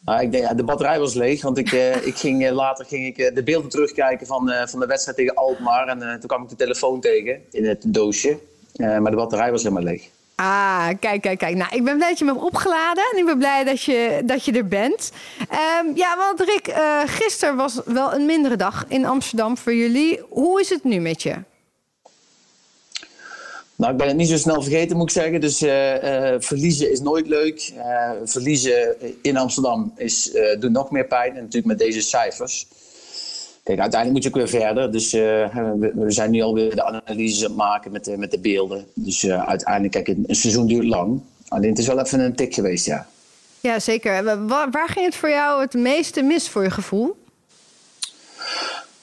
[0.00, 1.72] Nou, ik denk, ja, de batterij was leeg, want ik,
[2.04, 5.88] ik ging, later ging ik de beelden terugkijken van, van de wedstrijd tegen Alkmaar.
[5.88, 8.38] En toen kwam ik de telefoon tegen in het doosje.
[8.78, 10.08] Eh, maar de batterij was helemaal leeg.
[10.34, 11.56] Ah, kijk, kijk, kijk.
[11.56, 13.04] Nou, ik ben blij dat je me hebt opgeladen.
[13.12, 15.10] En ik ben blij dat je, dat je er bent.
[15.48, 20.20] Ehm, ja, want Rick, eh gisteren was wel een mindere dag in Amsterdam voor jullie.
[20.28, 21.34] Hoe is het nu met je?
[23.76, 25.40] Nou, ik ben het niet zo snel vergeten, moet ik zeggen.
[25.40, 27.72] Dus eh, verliezen is nooit leuk.
[28.24, 31.30] Verliezen in Amsterdam is, doet nog meer pijn.
[31.30, 32.66] En natuurlijk met deze cijfers.
[33.68, 34.92] Kijk, uiteindelijk moet je ook weer verder.
[34.92, 35.20] Dus eh,
[35.78, 38.86] we, we zijn nu alweer de analyses aan het maken met de, met de beelden.
[38.94, 41.20] Dus eh, uiteindelijk, kijk, een, een seizoen duurt lang.
[41.48, 43.06] Alleen het is wel even een tik geweest, ja.
[43.60, 44.24] Ja, zeker.
[44.24, 47.16] Wa- Waar, waar ging het voor jou het meeste mis voor je gevoel?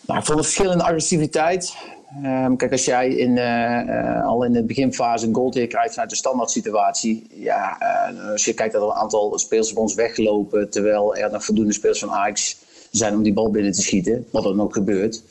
[0.01, 1.75] Nou, ik vond het verschil in de agressiviteit.
[2.23, 5.91] Ehm, kijk, als jij in, eh, eh, al in de beginfase een goal tegen krijgt
[5.93, 7.27] vanuit de standaard situatie.
[7.29, 10.69] Ja, eh, als je kijkt dat er een aantal spelers bij ons weggelopen.
[10.69, 12.57] Terwijl er nog voldoende spelers van Ajax
[12.97, 14.25] zijn om die bal binnen te schieten.
[14.31, 15.23] Wat er ook gebeurt.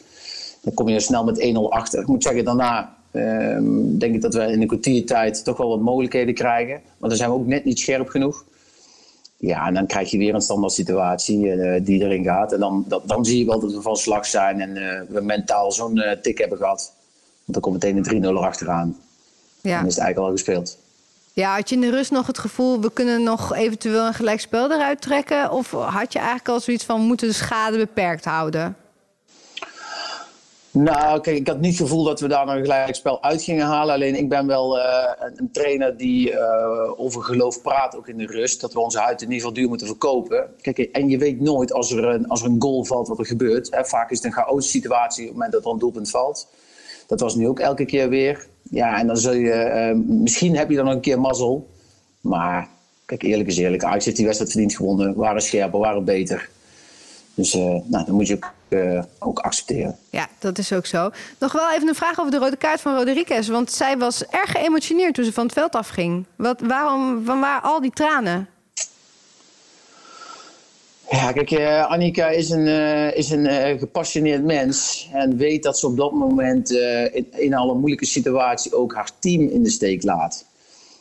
[0.61, 2.01] Dan kom je snel met 1-0 achter.
[2.01, 5.81] Ik moet zeggen, daarna ehm, denk ik dat we in een kwartiertijd toch wel wat
[5.81, 6.81] mogelijkheden krijgen.
[6.99, 8.45] Maar dan zijn we ook net niet scherp genoeg.
[9.37, 12.53] Ja, en dan krijg je weer een standaard situatie eh, die erin gaat.
[12.53, 15.21] En dan, dan, dan zie je wel dat we van slag zijn en eh, we
[15.21, 16.93] mentaal zo'n eh, tik hebben gehad.
[17.45, 18.97] Want dan komt meteen een 3-0 erachteraan.
[19.61, 19.77] Ja.
[19.77, 20.79] Dan is het eigenlijk al gespeeld.
[21.35, 22.81] Ja, had je in de rust nog het gevoel...
[22.81, 25.51] we kunnen nog eventueel een gelijkspel eruit trekken?
[25.51, 27.01] Of had je eigenlijk al zoiets van...
[27.01, 28.77] we moeten de schade beperkt houden?
[30.71, 33.67] Nou, kijk, ik had niet het gevoel dat we daar nog een gelijkspel uit gingen
[33.67, 33.95] halen.
[33.95, 38.27] Alleen ik ben wel eh, een, trainer die eh, over geloof praat, ook in de
[38.27, 38.61] rust.
[38.61, 40.51] Dat we onze huid in ieder geval duur moeten verkopen.
[40.61, 43.27] Kijk, en je weet nooit als er een, als er een goal valt wat er
[43.27, 43.69] gebeurt.
[43.83, 46.49] Vaak is het een chaotische situatie op het moment dat er een doelpunt valt.
[47.07, 48.47] Dat was nu ook elke keer weer.
[48.71, 49.53] Ja, en dan zul je...
[49.53, 51.71] eh, misschien heb je dan een keer mazzel.
[52.21, 52.69] Maar
[53.05, 53.85] kijk, eerlijk is eerlijk.
[53.85, 55.15] Ajax heeft die wedstrijd verdiend gewonnen.
[55.15, 56.49] Waren scherper, waren beter.
[57.35, 59.97] Dus eh, nou, dan moet je ook, eh, ook accepteren.
[60.11, 61.11] Ja, dat is ook zo.
[61.39, 63.49] Nog wel even een vraag over de rode kaart van Rodriguez.
[63.49, 66.25] Want zij was erg geëmotioneerd toen ze van het veld afging.
[66.37, 68.49] Wat, waarom, van waar al die tranen?
[71.15, 75.09] Ja, kijk, eh, Annika is een, eh, is een eh, gepassioneerd mens.
[75.13, 76.71] En weet dat ze op dat moment
[77.13, 80.47] in, in alle moeilijke situatie ook haar team in de steek laat.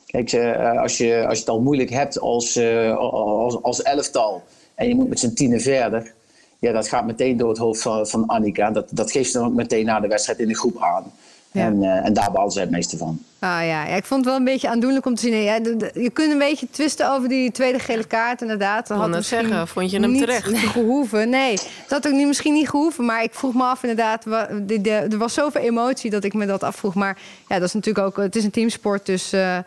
[0.06, 0.34] Kijk,
[0.78, 2.60] als, je, als je het al moeilijk hebt als,
[2.97, 4.43] als, als elftal
[4.76, 6.13] en je moet met z'n tienen verder.
[6.60, 8.71] Ja, dat gaat meteen door het hoofd van, van Annika.
[8.71, 11.12] Dat, dat geeft ze dan ook meteen na de wedstrijd in de groep aan.
[11.54, 11.66] Ja.
[11.66, 13.20] En, eh, en daar behaalde zij het meeste van.
[13.39, 15.34] Ah ja, ja, ik vond het wel een beetje aandoenlijk om te zien.
[15.36, 18.88] Ja, de- de- je kunt een beetje twisten over die tweede gele kaart, inderdaad.
[18.88, 20.58] Dat net misschien zeggen, vond je hem niet terecht?
[20.78, 21.30] gehoeven.
[21.30, 21.63] Nee, dat
[22.04, 23.06] had ook niet, misschien niet gehoeven.
[23.06, 26.34] Maar ik vroeg me af, inderdaad, wa- de, de- er was zoveel emotie dat ik
[26.34, 26.94] me dat afvroeg.
[26.96, 29.06] Maar ja, dat is natuurlijk ook, het is een teamsport.
[29.06, 29.58] Dus eh,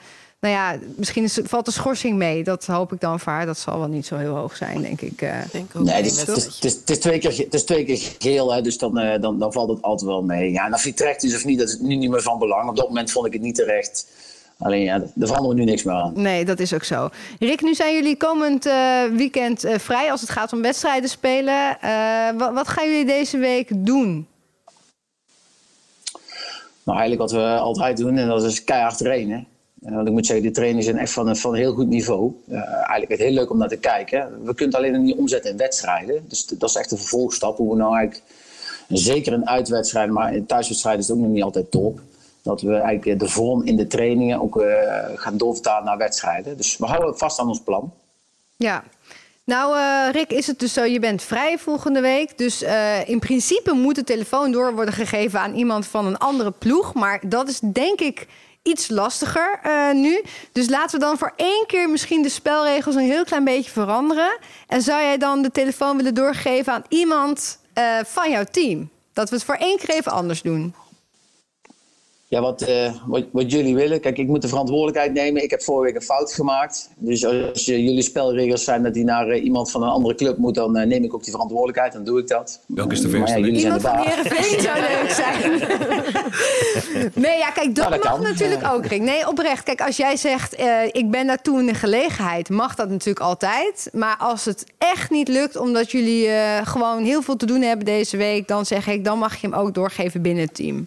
[0.46, 2.44] nou ja, misschien is, valt de schorsing mee.
[2.44, 3.46] Dat hoop ik dan voor haar.
[3.46, 5.22] Dat zal wel niet zo heel hoog zijn, denk ik.
[5.22, 5.44] eh.
[5.44, 6.54] Ik denk ook Nee, het is, het, is, wedstrijdje.
[6.54, 9.20] het, is, het is twee keer, het is twee keer geel, hè, dus dan, eh,
[9.20, 10.52] dan, dan valt het altijd wel mee.
[10.52, 12.68] Ja, en of hij terecht is of niet, dat is nu niet meer van belang.
[12.68, 14.06] Op dat moment vond ik het niet terecht.
[14.59, 16.12] Alleen ja, er veranderen nu niks meer aan.
[16.14, 17.09] Nee, dat is ook zo.
[17.38, 21.80] Rick, nu zijn jullie komend eh, weekend eh, vrij als het gaat om wedstrijden spelen.
[21.80, 24.26] Eh, wat, wat gaan jullie deze week doen?
[26.82, 29.46] Nou, eigenlijk wat we altijd doen, en dat is keihard trainen.
[29.87, 31.88] En want ik moet zeggen, die trainers zijn echt van een, van een heel goed
[31.88, 32.33] niveau.
[32.49, 34.44] Eh, eigenlijk het heel leuk om naar te kijken.
[34.44, 36.25] We kunnen het alleen nog niet omzetten in wedstrijden.
[36.29, 37.57] Dus dat is echt een vervolgstap.
[37.57, 38.33] Hoe we nou eigenlijk,
[38.88, 42.01] zeker in uitwedstrijden, maar in thuiswedstrijden is het ook nog niet altijd top.
[42.42, 46.57] Dat we eigenlijk de vorm in de trainingen ook eh, gaan doorvertalen naar wedstrijden.
[46.57, 47.92] Dus we houden vast aan ons plan.
[48.57, 48.85] Ja.
[49.44, 52.38] Nou, eh, Rick, is het dus zo, je bent vrij volgende week.
[52.38, 56.51] Dus eh, in principe moet de telefoon door worden gegeven aan iemand van een andere
[56.51, 56.94] ploeg.
[56.94, 58.27] Maar dat is denk ik
[58.66, 60.22] iets lastiger eh, nu.
[60.52, 64.38] Dus laten we dan voor één keer misschien de spelregels een heel klein beetje veranderen.
[64.66, 68.90] En zou jij dan de telefoon willen doorgeven aan iemand eh, van jouw team?
[69.12, 70.74] Dat we het voor één keer even anders doen.
[72.28, 74.00] Ja, wat, eh, wat, wat jullie willen.
[74.00, 75.42] Kijk, ik moet de verantwoordelijkheid nemen.
[75.42, 76.90] Ik heb vorige week een fout gemaakt.
[76.96, 80.36] Dus als je, jullie spelregels zijn dat die naar eh, iemand van een andere club
[80.36, 81.92] moet, dan eh, neem ik ook die verantwoordelijkheid.
[81.92, 82.60] Dan doe ik dat.
[82.66, 83.40] Welke is de ja, verste?
[83.40, 84.06] zijn Iemand de van baas.
[84.06, 85.62] Heerenveen zou leuk zijn.
[87.14, 88.22] Nee, ja, kijk, dat, Nou, dat mag kan.
[88.22, 88.72] natuurlijk Ja.
[88.72, 89.00] ook, Rick.
[89.00, 89.62] Nee, oprecht.
[89.62, 93.88] Kijk, als jij zegt, eh, ik ben daartoe in de gelegenheid, mag dat natuurlijk altijd.
[93.92, 97.84] Maar als het echt niet lukt, omdat jullie eh, gewoon heel veel te doen hebben
[97.84, 100.86] deze week, dan zeg ik, dan mag je hem ook doorgeven binnen het team.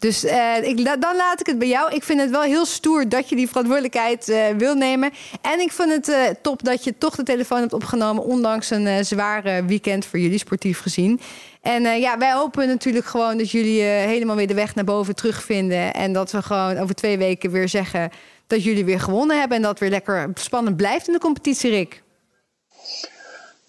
[0.00, 1.94] Dus eh, ik, dan laat ik het bij jou.
[1.94, 5.10] Ik vind het wel heel stoer dat je die verantwoordelijkheid eh, wil nemen.
[5.40, 8.24] En ik vind het eh, top dat je toch de telefoon hebt opgenomen...
[8.24, 11.20] ondanks een zware weekend voor jullie, sportief gezien.
[11.62, 15.94] En ja, wij hopen natuurlijk gewoon dat jullie helemaal weer de weg naar boven terugvinden.
[15.94, 18.10] En dat we gewoon over twee weken weer zeggen
[18.46, 19.56] dat jullie weer gewonnen hebben.
[19.56, 22.02] En dat weer lekker spannend blijft in de competitie, Rick.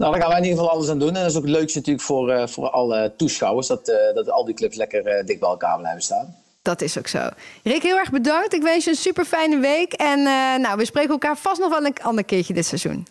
[0.01, 1.15] Nou, daar gaan wij in ieder geval alles aan doen.
[1.15, 3.67] En dat is ook het leukste natuurlijk voor, eh, voor alle toeschouwers.
[3.67, 6.35] Dat, eh, dat al die clubs lekker eh, dicht bij elkaar blijven staan.
[6.61, 7.29] Dat is ook zo.
[7.63, 8.53] Rick, heel erg bedankt.
[8.53, 9.93] Ik wens je een super fijne week.
[9.93, 10.23] En
[10.61, 13.07] nou, we spreken elkaar vast nog wel een ander keertje dit seizoen.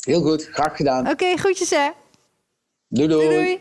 [0.00, 1.08] Heel goed, graag gedaan.
[1.10, 1.88] Oké, groetjes hè.
[2.88, 3.28] Doei doei.
[3.28, 3.60] Doei doei.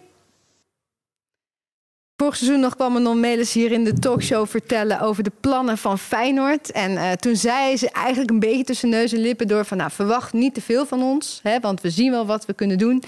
[2.21, 5.99] Vorig seizoen nog kwam Manon Melis hier in de talkshow vertellen over de plannen van
[5.99, 6.71] Feyenoord.
[6.71, 9.77] En eh, toen zei ze eigenlijk een beetje tussen neus en lippen door van...
[9.77, 12.77] nou, verwacht niet te veel van ons, hè, want we zien wel wat we kunnen
[12.77, 13.03] doen.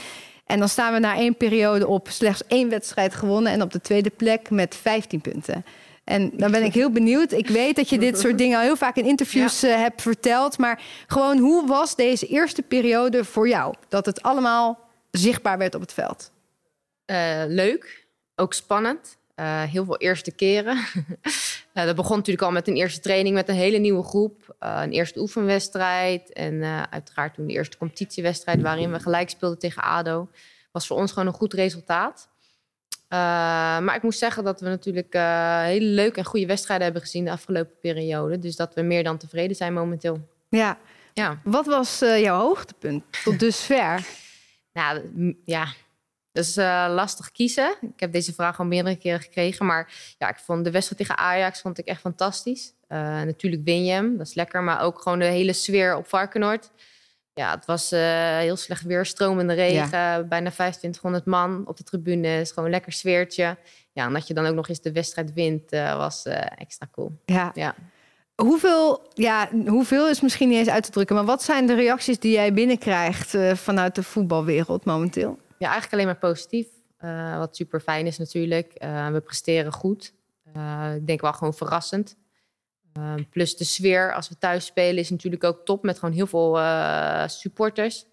[0.46, 3.52] En dan staan we na één periode op slechts één wedstrijd gewonnen...
[3.52, 5.66] en op de tweede plek met 15 punten.
[6.04, 7.32] En dan ben ik heel benieuwd.
[7.32, 10.58] Ik weet dat je dit soort dingen al heel vaak in interviews eh, hebt verteld.
[10.58, 13.74] Maar gewoon, hoe was deze eerste periode voor jou?
[13.90, 14.80] Dat het allemaal
[15.12, 16.32] zichtbaar werd op het veld.
[17.06, 18.03] Eh, leuk,
[18.36, 19.18] ook spannend.
[19.36, 20.78] Eh, heel veel eerste keren.
[21.74, 24.56] Eh, dat begon natuurlijk al met een eerste training met een hele nieuwe groep.
[24.60, 26.34] Eh, een eerste oefenwedstrijd.
[26.34, 30.30] En uiteraard toen de eerste competitiewedstrijd waarin we gelijk speelden tegen ADO.
[30.72, 32.30] Was voor ons gewoon een goed resultaat.
[33.10, 35.14] Maar ik moet zeggen dat we natuurlijk
[35.64, 38.40] hele leuke en goede wedstrijden hebben gezien de afgelopen periode.
[38.40, 40.28] Dus dat we meer dan tevreden zijn momenteel.
[40.50, 40.78] Ja,
[41.14, 44.08] Ja, Wat was jouw hoogtepunt tot dusver?
[44.74, 45.02] Nou,
[45.46, 45.68] ja,
[46.34, 47.76] is eh, lastig kiezen.
[47.82, 49.66] Ik heb deze vraag al meerdere keren gekregen.
[49.66, 52.74] Maar ja, ik vond de wedstrijd tegen Ajax vond ik echt fantastisch.
[52.88, 54.64] Eh, natuurlijk win je hem, dat is lekker.
[54.64, 56.70] Maar ook gewoon de hele sfeer op Varkenoord.
[57.34, 60.28] Ja, het was eh, heel slecht weer, stromende regen.
[60.30, 62.40] Bijna 2500 man op de tribune.
[62.40, 63.58] is gewoon een lekker sfeertje.
[63.92, 66.26] Ja, en dat je dan ook nog eens de wedstrijd wint, was
[66.58, 67.12] extra cool.
[67.26, 67.52] Ja.
[67.54, 67.76] Ja.
[68.36, 72.20] Hoeveel, ja, hoeveel is misschien niet eens uit te drukken, maar wat zijn de reacties
[72.20, 75.40] die jij binnenkrijgt vanuit de voetbalwereld momenteel?
[75.64, 76.68] Ja, eigenlijk alleen maar positief.
[76.98, 78.74] Eh, wat super fijn is natuurlijk.
[78.74, 80.14] Eh, we presteren goed.
[80.54, 82.16] Eh, ik denk wel gewoon verrassend.
[83.30, 85.84] Plus de sfeer als we thuis spelen is natuurlijk ook top.
[85.84, 86.60] Met gewoon heel veel
[87.30, 88.06] supporters.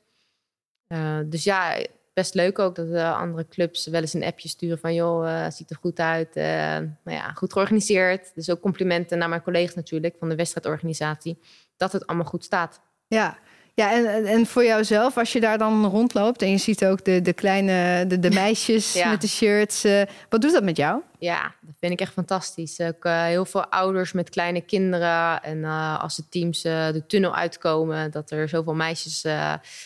[1.25, 4.95] Dus ja, best leuk ook dat de andere clubs wel eens een appje sturen van...
[4.95, 6.35] joh, ziet er goed uit.
[6.35, 8.35] Nou ja, goed georganiseerd.
[8.35, 11.39] Dus ook complimenten naar mijn collega's natuurlijk van de wedstrijdorganisatie.
[11.77, 12.81] Dat het allemaal goed staat.
[13.07, 13.39] Ja,
[13.75, 13.93] ja
[14.25, 18.07] en, voor jouzelf, als je daar dan rondloopt en je ziet ook de, de kleine,
[18.07, 19.11] de, de meisjes Ja.
[19.11, 21.01] met de shirts, eh, wat doet dat met jou?
[21.19, 22.81] Ja, dat vind ik echt fantastisch.
[22.81, 25.43] Ook eh, heel veel ouders met kleine kinderen.
[25.43, 29.25] En eh, als de teams de tunnel uitkomen, dat er zoveel meisjes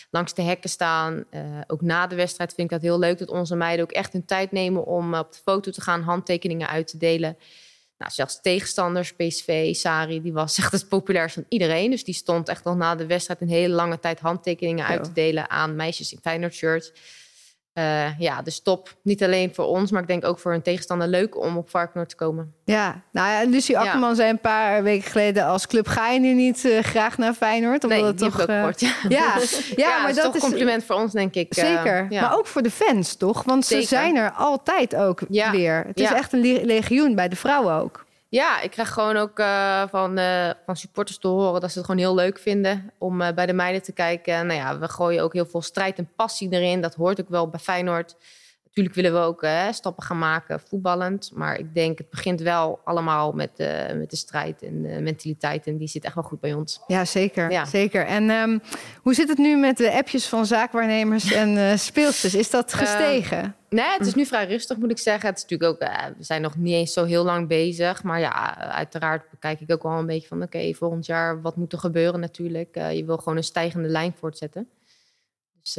[0.09, 1.23] langs de hekken staan.
[1.67, 4.25] Ook na de wedstrijd vind ik dat heel leuk dat onze meiden ook echt hun
[4.25, 7.37] tijd nemen om op de foto te gaan, handtekeningen uit te delen.
[7.97, 11.91] Nou, zelfs tegenstanders, PSV, Sari, die was echt het populairst van iedereen.
[11.91, 15.11] Dus die stond echt al na de wedstrijd een hele lange tijd handtekeningen uit te
[15.11, 16.91] delen aan meisjes in Feyenoord shirts.
[17.75, 18.93] Eh, ja, dus top.
[19.01, 22.09] Niet alleen voor ons, maar ik denk ook voor een tegenstander leuk om op Varkenoord
[22.09, 22.53] te komen.
[22.63, 23.81] Ja, nou ja, Lucie Ja.
[23.81, 27.33] Akkerman zei een paar weken geleden als club ga je nu niet eh, graag naar
[27.33, 27.83] Feyenoord?
[27.83, 28.69] Omdat nee, het toch, ook eh.
[28.77, 29.33] Ja, ja,
[29.75, 31.53] ja, maar is dat toch is een compliment voor ons, denk ik.
[31.53, 32.21] Zeker, ja.
[32.21, 33.43] maar ook voor de fans, toch?
[33.43, 33.83] Want Zeker.
[33.83, 35.51] ze zijn er altijd ook Ja.
[35.51, 35.83] weer.
[35.87, 36.15] Het is Ja.
[36.15, 38.04] echt een le- legioen bij de vrouwen ook.
[38.29, 41.85] Ja, ik krijg gewoon ook eh, van, eh, van supporters te horen dat ze het
[41.87, 44.47] gewoon heel leuk vinden om eh, bij de meiden te kijken.
[44.47, 46.81] Nou ja, we gooien ook heel veel strijd en passie erin.
[46.81, 48.15] Dat hoort ook wel bij Feyenoord.
[48.75, 51.31] Natuurlijk willen we ook eh, stappen gaan maken voetballend.
[51.33, 55.67] Maar ik denk, het begint wel allemaal met, eh, met de strijd en de mentaliteit.
[55.67, 56.81] En die zit echt wel goed bij ons.
[56.87, 57.51] Ja, zeker.
[57.51, 57.65] Ja.
[57.65, 58.05] zeker.
[58.05, 58.59] En ehm,
[59.01, 62.35] hoe zit het nu met de appjes van zaakwaarnemers en eh speelsters?
[62.35, 63.55] Is dat gestegen?
[63.69, 65.29] Nee, het is nu vrij rustig, moet ik zeggen.
[65.29, 68.03] Het is natuurlijk ook, we zijn nog niet eens zo heel lang bezig.
[68.03, 70.41] Maar ja, uiteraard bekijk ik ook wel een beetje van...
[70.41, 72.75] oké, volgend jaar, wat moet er gebeuren natuurlijk?
[72.75, 74.69] Je wil gewoon een stijgende lijn voortzetten.
[75.61, 75.77] Dus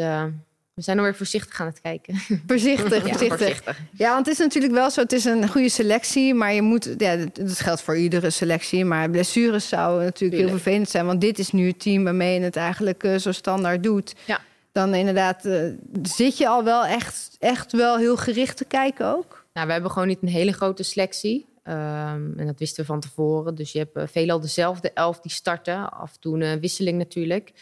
[0.76, 2.14] we zijn alweer voorzichtig aan het kijken.
[2.46, 3.28] Voorzichtig, Ja, voorzichtig.
[3.28, 3.78] voorzichtig.
[3.92, 6.94] Ja, want het is natuurlijk wel zo, het is een goede selectie, maar je moet,
[6.98, 11.38] ja, dat- geldt voor iedere selectie, maar blessures zouden natuurlijk heel vervelend zijn, want dit
[11.38, 14.14] is nu het team waarmee je het eigenlijk eh, zo standaard doet.
[14.26, 14.40] Ja.
[14.72, 15.60] Dan inderdaad, eh,
[16.02, 19.44] zit je al wel echt, echt wel heel gericht te kijken ook?
[19.52, 21.46] Nou, we hebben gewoon niet een hele grote selectie.
[21.62, 23.54] Ehm, en dat wisten we van tevoren.
[23.54, 25.90] Dus je hebt eh, veelal dezelfde elf die starten.
[25.92, 27.52] Af en toe een wisseling natuurlijk.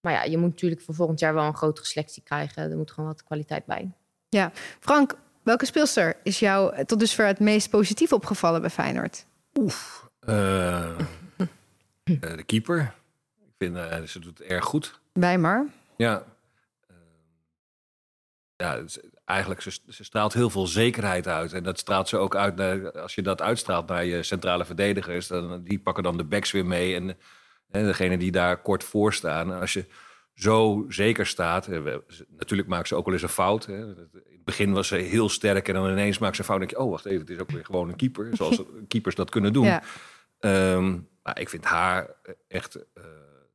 [0.00, 2.70] Maar ja, je moet natuurlijk voor volgend jaar wel een grotere selectie krijgen.
[2.70, 3.90] Er moet gewoon wat kwaliteit bij.
[4.80, 9.26] Frank, welke speelster is jou tot dusver het meest positief opgevallen bij Feyenoord?
[10.20, 10.88] Eh,
[12.04, 12.94] eh, de keeper.
[13.38, 15.00] Ik vind, eh, ze doet het erg goed.
[15.12, 15.66] Bijmar.
[15.96, 16.24] Ja.
[18.56, 18.80] Ja,
[19.24, 21.52] eigenlijk, ze, ze straalt heel veel zekerheid uit.
[21.52, 25.26] En dat straalt ze ook uit naar, als je dat uitstraalt naar je centrale verdedigers.
[25.26, 26.94] Dan, die pakken dan de backs weer mee.
[26.94, 27.16] En
[27.70, 29.60] eh, degene die daar kort voor staan.
[29.60, 29.84] Als je
[30.34, 31.66] zo zeker staat.
[31.68, 33.66] eh, we- natuurlijk maakt ze ook wel eens een fout.
[33.66, 33.76] Hè.
[33.78, 33.96] In
[34.32, 35.68] het begin was ze heel sterk.
[35.68, 36.58] En dan ineens maakt ze een fout.
[36.58, 38.28] Dan denk je, oh wacht even, het is ook weer gewoon een keeper.
[38.36, 39.64] Zoals keepers dat kunnen doen.
[39.64, 39.82] Ja.
[40.38, 42.10] Ehm, maar ik vind haar
[42.48, 42.74] echt...
[42.94, 43.04] eh,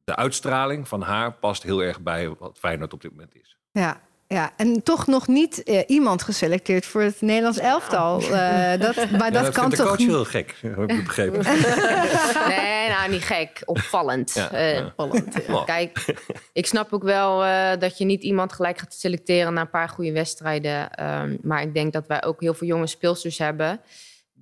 [0.04, 3.58] de uitstraling van haar past heel erg bij wat Feyenoord op dit moment is.
[3.72, 4.02] Ja.
[4.28, 8.22] Ja, en toch nog niet eh, iemand geselecteerd voor het Nederlands elftal.
[8.22, 10.08] Eh, dat, maar Ja, dat, kan de toch coach niet.
[10.08, 11.44] heel gek, heb ik begrepen.
[12.48, 13.62] Nee, nou niet gek.
[13.66, 14.34] Opvallend.
[14.34, 14.86] Ja, Eh, ja.
[14.86, 15.36] opvallend.
[15.66, 16.06] Kijk,
[16.54, 19.90] ik snap ook wel eh, dat je niet iemand gelijk gaat selecteren na een paar
[19.90, 20.92] goede wedstrijden.
[20.92, 23.80] Ehm, maar ik denk dat wij ook heel veel jonge speelsters hebben.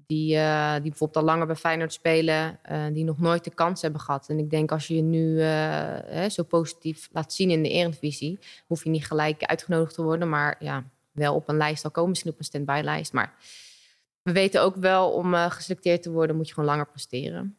[0.08, 2.60] Die, eh, die bijvoorbeeld al langer bij Feyenoord spelen.
[2.62, 4.30] eh, die nog nooit de kans hebben gehad.
[4.30, 5.48] En ik denk als je je nu eh,
[6.06, 8.40] hè, zo positief laat zien in de Eredivisie.
[8.68, 10.30] hoef je niet gelijk uitgenodigd te worden.
[10.30, 12.10] Maar ja, wel op een lijst al komen.
[12.10, 13.14] Misschien op een stand-by-lijst.
[13.14, 13.34] Maar
[14.22, 16.36] we weten ook wel om geselecteerd te worden.
[16.36, 17.58] moet je gewoon langer presteren.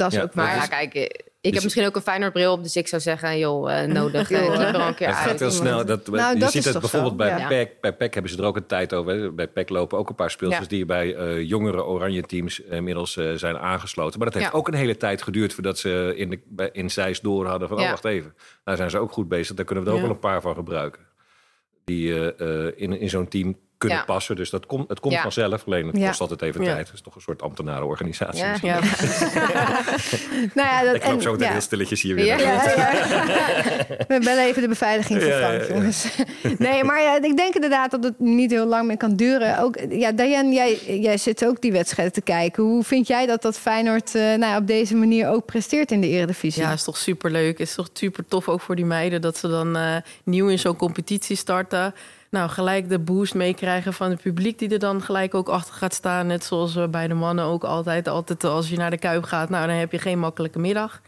[0.00, 0.56] Dat is Ja, ook Maar waar.
[0.56, 3.38] ja, kijk, ik heb Dus- misschien ook een Feyenoord bril op, dus ik zou zeggen,
[3.38, 4.28] joh, eh, nodig.
[4.28, 5.84] Joh, eh, een keer Het gaat heel snel.
[5.84, 7.46] Dat, Nou, je dat ziet het bijvoorbeeld zo, bij ja.
[7.48, 7.80] PEC.
[7.80, 9.34] Bij PEC hebben ze er ook een tijd over.
[9.34, 10.76] Bij PEC lopen ook een paar speelsters Ja.
[10.76, 14.18] die bij eh, jongere oranje teams inmiddels eh, zijn aangesloten.
[14.18, 14.58] Maar dat heeft Ja.
[14.58, 17.80] ook een hele tijd geduurd voordat ze in, de, bij, in Zeist door hadden van,
[17.80, 18.34] oh wacht even,
[18.64, 19.56] daar zijn ze ook goed bezig.
[19.56, 21.02] Daar kunnen we er ook wel een paar van gebruiken.
[21.84, 24.04] Die eh, eh, in, in zo'n team kunnen Ja.
[24.04, 24.36] passen.
[24.36, 25.22] Dus dat komt, het komt Ja.
[25.22, 25.62] vanzelf.
[25.66, 26.06] Alleen het Ja.
[26.06, 26.72] kost altijd even Ja.
[26.72, 26.86] tijd.
[26.86, 28.44] Het is toch een soort ambtenarenorganisatie.
[28.62, 28.80] Ja.
[30.54, 31.50] nou ja, dat, Ik loop en- zo ja.
[31.52, 32.24] heel stilletjes hier weer.
[32.24, 32.36] Ja.
[32.36, 33.86] naar Ja, ja.
[34.08, 35.74] We bellen even de beveiliging voor Ja, Frank, ja, ja.
[35.74, 36.06] jongens.
[36.58, 39.58] Nee, maar ja, ik denk inderdaad dat het niet heel lang meer kan duren.
[39.58, 42.62] Ook, ja, Diane, jij, jij zit ook die wedstrijden te kijken.
[42.62, 46.00] Hoe vind jij dat dat Feyenoord eh, nou, ja, op deze manier ook presteert in
[46.00, 46.62] de Eredivisie?
[46.62, 47.58] Ja, is toch superleuk.
[47.58, 50.76] Is toch super tof ook voor die meiden dat ze dan eh, nieuw in zo'n
[50.76, 51.94] competitie starten.
[52.30, 55.94] Nou, gelijk de boost meekrijgen van het publiek die er dan gelijk ook achter gaat
[55.94, 56.26] staan.
[56.26, 58.08] Net zoals eh, bij de mannen ook altijd.
[58.08, 61.00] Altijd als je naar de Kuip gaat, nou, dan heb je geen makkelijke middag.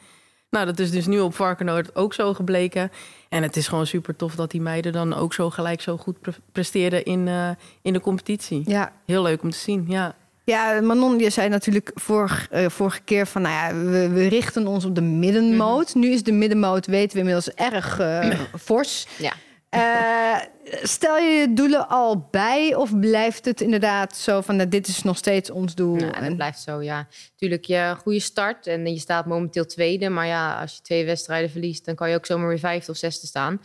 [0.50, 2.90] Nou, dat is dus nu op Varkenoord ook zo gebleken.
[3.28, 6.20] En het is gewoon super tof dat die meiden dan ook zo gelijk zo goed
[6.20, 7.48] pre- presteren in, eh,
[7.82, 8.62] in de competitie.
[8.66, 8.92] ja.
[9.06, 10.14] Heel leuk om te zien, ja.
[10.44, 14.66] Ja, Manon, je zei natuurlijk vorig, eh, vorige keer van, nou ja, we, we richten
[14.66, 15.94] ons op de middenmoot.
[15.94, 18.30] Nu is de middenmoot, weten we inmiddels, erg eh,
[18.66, 19.06] fors.
[19.18, 19.32] Ja.
[19.72, 20.38] Eh,
[20.82, 25.02] stel je je doelen al bij of blijft het inderdaad zo van, nou, dit is
[25.02, 25.94] nog steeds ons doel?
[25.94, 27.06] Nou, En- dat blijft zo, ja.
[27.36, 30.08] Tuurlijk, je goede start en je staat momenteel tweede.
[30.08, 32.96] Maar ja, als je twee wedstrijden verliest, dan kan je ook zomaar weer vijfde of
[32.96, 33.60] zesde staan.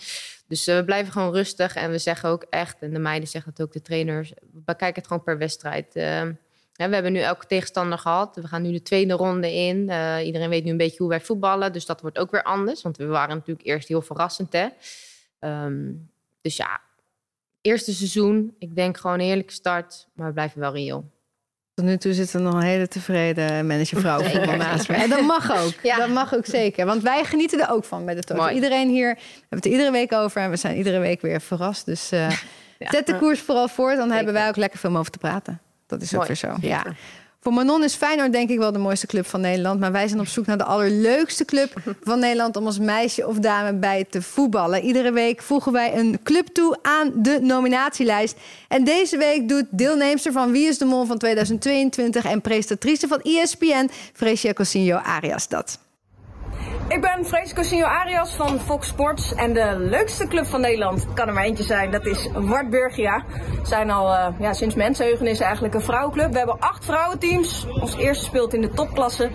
[0.48, 3.52] Dus eh, we blijven gewoon rustig en we zeggen ook echt, en de meiden zeggen
[3.52, 5.96] het ook, de trainers, we bekijken het gewoon per wedstrijd.
[5.96, 6.22] Eh,
[6.74, 8.36] we hebben nu elke tegenstander gehad.
[8.36, 9.80] We gaan nu de tweede ronde in.
[10.24, 12.82] Iedereen weet nu een beetje hoe wij voetballen, dus dat wordt ook weer anders.
[12.82, 14.68] Want we waren natuurlijk eerst heel verrassend, hè.
[15.40, 15.84] Ehm,
[16.42, 16.82] dus ja,
[17.62, 21.12] eerste seizoen, ik denk gewoon een heerlijke start, maar we blijven wel reëel.
[21.74, 24.96] Tot nu toe zit er nog een hele tevreden managervrouw voor naast me.
[24.96, 25.74] En dat mag ook.
[25.84, 25.98] Ja.
[25.98, 26.86] Dat mag ook zeker.
[26.86, 28.42] Want wij genieten er ook van bij de Toto.
[28.42, 28.54] Mooi.
[28.56, 30.42] Iedereen hier, we hebben het er iedere week over.
[30.42, 31.86] En we zijn iedere week weer verrast.
[31.86, 32.10] Dus
[32.80, 32.90] Ja.
[32.92, 33.98] zet de koers vooral voort.
[33.98, 35.62] Dan hebben wij ook lekker veel om over te praten.
[35.88, 36.28] Dat is ook Mooi.
[36.28, 36.58] weer zo.
[36.62, 36.86] Ja.
[37.48, 39.80] Voor Manon is Feyenoord denk ik wel de mooiste club van Nederland.
[39.80, 42.56] Maar wij zijn op zoek naar de allerleukste club van Nederland...
[42.56, 44.82] om als meisje of dame bij te voetballen.
[44.82, 48.38] Iedere week voegen wij een club toe aan de nominatielijst.
[48.68, 52.26] En deze week doet deelnemster van Wie is de Mol van 2022...
[52.26, 55.87] en presentatrice van ESPN, Frecia Cosinho Arias dat.
[56.88, 61.28] Ik ben Frees Cosinho Arias van Fox Sports en de leukste club van Nederland kan
[61.28, 61.92] er maar eentje zijn.
[61.92, 63.24] Dat is Wartburgia.
[63.62, 66.32] We zijn al eh, ja, sinds mensenheugenis eigenlijk een vrouwenclub.
[66.32, 67.68] We hebben acht vrouwenteams.
[67.82, 69.30] Ons eerste speelt in de topklasse.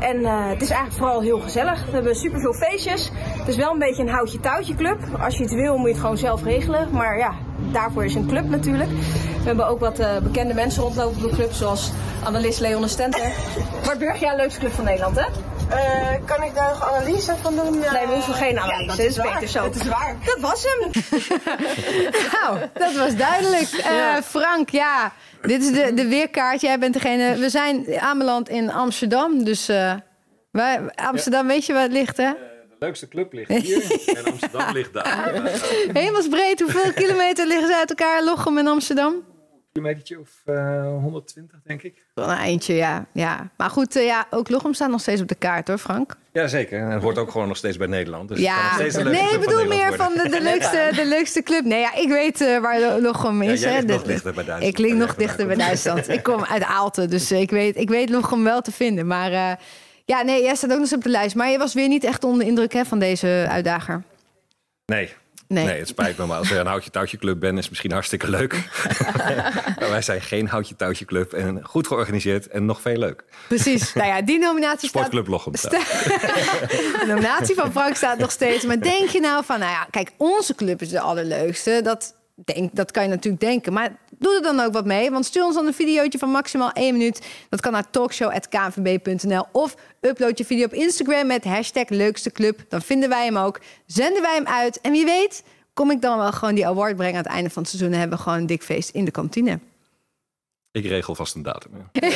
[0.00, 1.84] En eh, het is eigenlijk vooral heel gezellig.
[1.84, 3.10] We hebben superveel feestjes.
[3.14, 4.98] Het is wel een beetje een houtje-touwtje club.
[5.20, 6.88] Als je het wil moet je het gewoon zelf regelen.
[6.92, 7.34] Maar ja,
[7.72, 8.90] daarvoor is een club natuurlijk.
[9.38, 11.52] We hebben ook wat eh, bekende mensen rondlopen op de club.
[11.52, 11.92] Zoals
[12.24, 13.32] Annelies Leon Stenter.
[13.84, 15.26] Wartburgia, leukste club van Nederland hè?
[15.70, 17.78] Eh, kan ik daar nog analyse van doen?
[17.78, 18.86] Nee, we hoeven geen analyse.
[18.86, 19.64] dat dat is beter zo.
[19.64, 20.16] Het is waar.
[20.24, 20.90] Dat was hem.
[22.32, 23.68] Nou, dat was duidelijk.
[23.72, 26.60] Eh, Frank, ja, dit is de, de weerkaart.
[26.60, 27.36] Jij bent degene...
[27.36, 29.44] We zijn aanbeland in Amsterdam.
[29.44, 29.94] Dus eh,
[30.50, 32.32] wij, Amsterdam, weet je waar het ligt, hè?
[32.32, 33.82] De leukste club ligt hier
[34.18, 35.32] en Amsterdam ligt daar.
[35.92, 38.24] Hemelsbreed, hoeveel kilometer liggen ze uit elkaar?
[38.24, 39.33] Lochem en Amsterdam?
[39.78, 42.04] Kilometertje of eh, 120, denk ik.
[42.14, 43.06] Wel een eindje, ja.
[43.12, 43.50] ja.
[43.56, 46.16] Maar goed, eh, ja, ook Lochem staat nog steeds op de kaart hoor, Frank.
[46.32, 48.28] Jazeker, en het hoort ook gewoon nog steeds bij Nederland.
[48.28, 50.40] Dus het kan nog Ja, steeds de nee, ik van bedoel meer van de, de,
[50.50, 51.64] leukste, de leukste club.
[51.64, 53.60] Nee, ja, ik weet eh, waar Lo- Lochem is.
[53.60, 53.82] Ja, jij hè.
[53.82, 54.78] ligt nog De- dichter bij Duitsland.
[54.78, 55.56] Ik klink nog dichter bij.
[55.56, 56.08] Duitsland.
[56.08, 59.06] Ik kom uit Aalten, dus ik weet, ik weet Lochem wel te vinden.
[59.06, 59.52] Maar eh,
[60.04, 61.34] ja, nee, jij staat ook nog eens op de lijst.
[61.34, 64.02] Maar je was weer niet echt onder de indruk hè, van deze uitdager.
[64.86, 65.12] Nee,
[65.54, 65.64] Nee.
[65.64, 67.92] Nee, het spijt me, maar als je een houtje touwtje club bent, is het misschien
[67.92, 68.52] hartstikke leuk.
[69.78, 73.24] maar wij zijn geen houtje touwtje club en goed georganiseerd en nog veel leuk.
[73.48, 73.92] Precies.
[73.92, 74.90] Nou ja, die nominatie staat...
[74.90, 75.54] Sportclub Lochem.
[75.54, 75.70] staat.
[77.00, 78.64] De nominatie van Frank staat nog steeds.
[78.64, 81.80] Maar denk je nou van, nou ja, kijk, onze club is de allerleukste.
[81.82, 83.72] Dat, denk, dat kan je natuurlijk denken.
[83.72, 85.10] Maar doe er dan ook wat mee.
[85.10, 87.20] Want stuur ons dan een videootje van maximaal één minuut.
[87.48, 89.44] Dat kan naar talkshow.knvb.nl.
[89.52, 92.60] Of upload je video op Instagram met hashtag leukste club.
[92.68, 93.60] Dan vinden wij hem ook.
[93.86, 94.80] Zenden wij hem uit.
[94.80, 95.42] En wie weet,
[95.74, 97.92] kom ik dan wel gewoon die award brengen aan het einde van het seizoen.
[97.92, 99.58] En hebben we gewoon een dik feest in de kantine.
[100.72, 101.70] Ik regel vast een datum.
[101.92, 101.92] ja.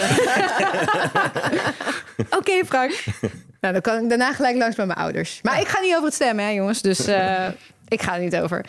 [2.39, 3.05] Oké, Frank.
[3.61, 5.41] nou, dan kan ik daarna gelijk langs bij mijn ouders.
[5.43, 6.83] Maar ik ga niet over het stemmen, hè, jongens.
[6.83, 7.47] Dus eh,
[7.89, 8.65] ik ga er niet over.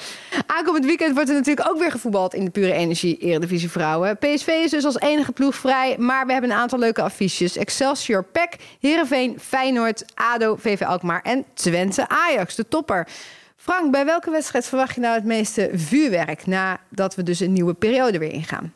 [0.45, 4.17] Aankomend weekend wordt er natuurlijk ook weer gevoetbald in de pure energie Eredivisie Vrouwen.
[4.17, 7.57] PSV is dus als enige ploeg vrij, maar we hebben een aantal leuke affiches.
[7.57, 13.07] Excelsior, PEC, Heerenveen, Feyenoord, ADO, VV Alkmaar en Twente Ajax, de topper.
[13.55, 17.73] Frank, bij welke wedstrijd verwacht je nou het meeste vuurwerk nadat we dus een nieuwe
[17.73, 18.73] periode weer ingaan?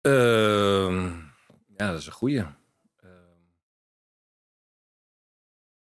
[0.00, 1.06] Ehm,
[1.76, 2.38] ja, dat is een goeie.
[2.38, 3.10] Ehm,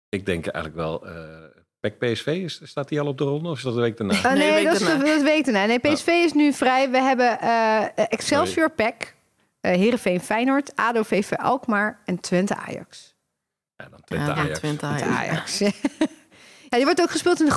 [0.08, 1.06] ik denk eigenlijk wel...
[1.06, 1.43] eh
[1.90, 4.14] PSV, is, staat die al op de ronde of is dat de week daarna?
[4.14, 5.66] Ah, Nee, nee, week dat is, dat is week daarna.
[5.66, 6.90] Nee, PSV is nu vrij.
[6.90, 9.14] We hebben eh, Excelsior PEC,
[9.60, 13.14] eh Heerenveen Feyenoord, ADO VV Alkmaar en Twente Ajax.
[13.76, 14.58] Ja, dan Twente Ja, Ajax.
[14.58, 15.62] Twente Twente Ajax.
[15.62, 15.72] Ajax.
[16.74, 17.56] ja, die wordt ook gespeeld in de In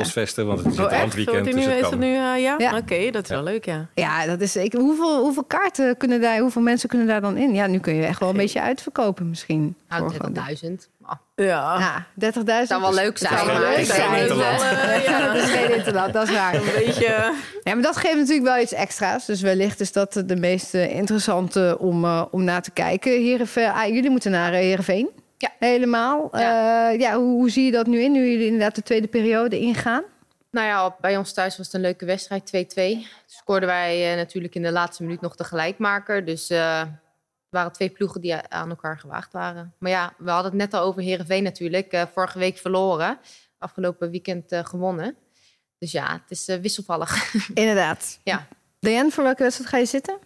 [0.00, 0.46] Grosvesten.
[0.46, 1.24] Want het is Oh, het.
[1.24, 1.98] Wordt Dus nu, het is dat kan.
[1.98, 2.54] nu, eh, ja?
[2.58, 2.76] Ja.
[2.76, 3.86] Oké, dat is wel leuk, ja.
[3.94, 4.56] Ja, dat is.
[4.56, 7.54] Ik, hoeveel, hoeveel kaarten kunnen daar, hoeveel mensen kunnen daar dan in?
[7.54, 9.76] Ja, nu kun je echt wel een beetje uitverkopen misschien.
[9.88, 10.88] Nou, Voor- 30.000.
[11.02, 11.78] Oh, Ja.
[11.78, 12.68] Ja, 30.000.
[12.68, 13.46] zou wel leuk zijn.
[13.46, 15.26] leuk ja.
[15.26, 16.54] dat is geen dat is waar.
[16.54, 17.32] Een beetje...
[17.62, 19.26] Ja, maar dat geeft natuurlijk wel iets extra's.
[19.26, 23.12] Dus wellicht is dat de meest eh, interessante om, eh, om naar te kijken.
[23.12, 25.08] Heerenveen, ah, jullie moeten naar Heerenveen.
[25.38, 25.50] Ja.
[25.58, 26.28] Helemaal.
[26.32, 26.40] Ja.
[26.40, 26.88] Ja.
[26.90, 28.12] ja, hoe, hoe zie je dat nu in?
[28.12, 30.02] Nu jullie inderdaad de tweede periode ingaan?
[30.50, 33.06] Nou ja, bij ons thuis was het een leuke wedstrijd, 2-2.
[33.26, 36.24] Scoorden wij eh, natuurlijk in de laatste minuut nog de gelijkmaker.
[36.24, 36.82] Dus eh,
[37.48, 39.74] het waren twee ploegen die aan elkaar gewaagd waren.
[39.78, 41.92] Maar ja, we hadden het net al over Herenveen natuurlijk.
[41.92, 43.18] Eh, vorige week verloren,
[43.58, 45.16] afgelopen weekend eh, gewonnen.
[45.78, 47.34] Dus ja, het is eh, wisselvallig.
[47.54, 48.20] Inderdaad.
[48.22, 48.46] Ja.
[48.80, 50.18] Diane, voor welke wedstrijd ga je zitten?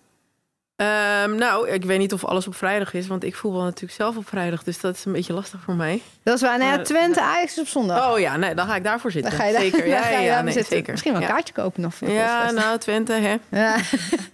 [0.83, 4.17] Ehm, nou, ik weet niet of alles op vrijdag is, want ik voetbal natuurlijk zelf
[4.17, 6.03] op vrijdag, dus dat is een beetje lastig voor mij.
[6.23, 6.59] Dat is waar.
[6.59, 8.11] Nou ja, Twente Ajax is op zondag.
[8.13, 9.39] Oh ja, nee, dan ga ik daarvoor dan zitten.
[9.41, 9.87] ga je daar, zeker.
[9.93, 10.91] Ja, ja, nee, zeker.
[10.91, 13.37] Misschien wel een kaartje kopen nog Ja, nou, Twente, hè.
[13.49, 13.77] Ja.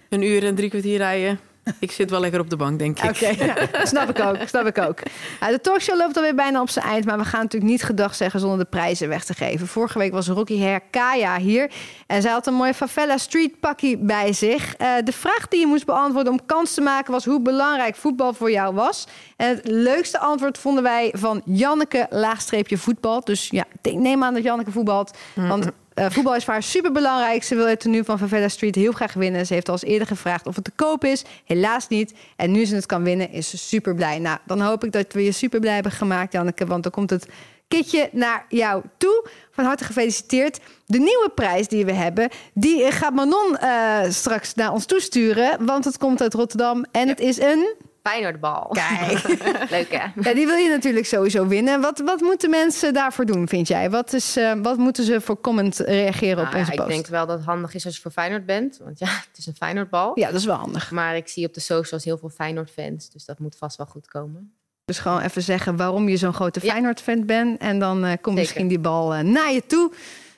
[0.09, 1.39] Een uur en drie kwartier rijden.
[1.79, 3.09] Ik zit wel lekker op de bank, denk ik.
[3.09, 3.55] Oké, ja,
[3.85, 4.37] snap ik ook.
[4.45, 4.99] Snap ik ook.
[5.39, 8.39] De talkshow loopt alweer bijna op zijn eind, maar we gaan natuurlijk niet gedag zeggen
[8.39, 9.67] zonder de prijzen weg te geven.
[9.67, 11.71] Vorige week was Rocky Herkaya hier
[12.07, 14.75] en zij had een mooi favela street pakkie bij zich.
[14.75, 18.33] Eh, de vraag die je moest beantwoorden om kans te maken was hoe belangrijk voetbal
[18.33, 19.07] voor jou was.
[19.35, 23.23] En het leukste antwoord vonden wij van Janneke laagstreepje voetbal.
[23.23, 27.43] Dus ja, neem aan dat Janneke voetbalt, want eh, voetbal is voor haar super belangrijk.
[27.43, 29.45] Ze wil het nu van Favela Street heel graag winnen.
[29.45, 31.23] Ze heeft al eens eerder gevraagd of het te koop is.
[31.45, 32.13] Helaas niet.
[32.35, 34.19] En nu ze het kan winnen, is ze super blij.
[34.19, 36.65] Nou, dan hoop ik dat we je super blij hebben gemaakt, Janneke.
[36.65, 37.27] Want dan komt het
[37.67, 39.27] kitje naar jou toe.
[39.51, 40.59] Van harte gefeliciteerd.
[40.85, 45.65] De nieuwe prijs die we hebben, die gaat Manon eh, straks naar ons toesturen.
[45.65, 47.75] Want het komt uit Rotterdam en het is een...
[48.03, 48.67] Feyenoordbal.
[48.67, 49.27] Kijk.
[49.69, 50.21] Leuk hè?
[50.21, 51.81] Ja, die wil je natuurlijk sowieso winnen.
[51.81, 53.89] Wat, wat moeten mensen daarvoor doen, vind jij?
[53.89, 56.89] Wat, is, eh, wat moeten ze voor comment reageren op ja, onze ik post?
[56.89, 58.79] denk wel dat het handig is als je voor Feyenoord bent.
[58.83, 60.11] Want ja, het is een Feyenoordbal.
[60.19, 60.91] Ja, dat is wel handig.
[60.91, 63.09] Maar ik zie op de socials heel veel Feyenoord-fans.
[63.09, 64.53] Dus dat moet vast wel goed komen.
[64.85, 66.71] Dus gewoon even zeggen waarom je zo'n grote Ja.
[66.71, 67.59] Feyenoord-fan bent.
[67.59, 68.33] En dan eh, komt Zeker.
[68.33, 69.91] misschien die bal eh, naar je toe.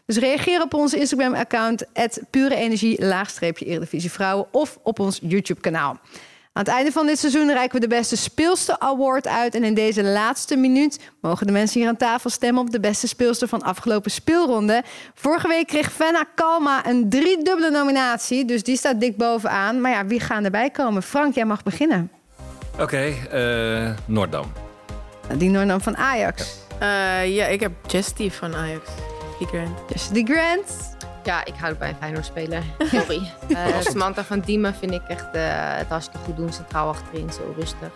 [0.06, 1.86] Dus reageer op onze Instagram-account...
[2.30, 4.46] pure energie, laagstreepje Eredivisie Vrouwen...
[4.52, 6.00] of op ons YouTube-kanaal.
[6.54, 9.56] Aan het einde van dit seizoen reiken we de beste speelster award uit.
[9.56, 12.64] En in deze laatste minuut mogen de mensen hier aan tafel stemmen...
[12.64, 14.84] op de beste speelster van afgelopen speelronde.
[15.14, 18.46] Vorige week kreeg Fenna Kalma een driedubbele nominatie.
[18.46, 19.82] Dus die staat dik bovenaan.
[19.82, 21.04] Maar ja, wie gaan erbij komen?
[21.04, 22.12] Frank, jij mag beginnen.
[22.80, 24.52] Oké, eh, Noordam.
[25.38, 26.58] Die Noordam van Ajax.
[26.80, 28.90] Eh, ja, ik heb Jesty van Ajax.
[29.40, 30.14] Die Grant.
[30.14, 30.96] De Grant.
[31.24, 32.64] Ja, ik hou bij een Feyenoord spelen.
[32.94, 33.32] Sorry.
[33.48, 36.54] uh, Samantha van Diemen vind ik echt eh, het hartstikke goed doen.
[36.54, 37.90] Centraal achterin, zo rustig.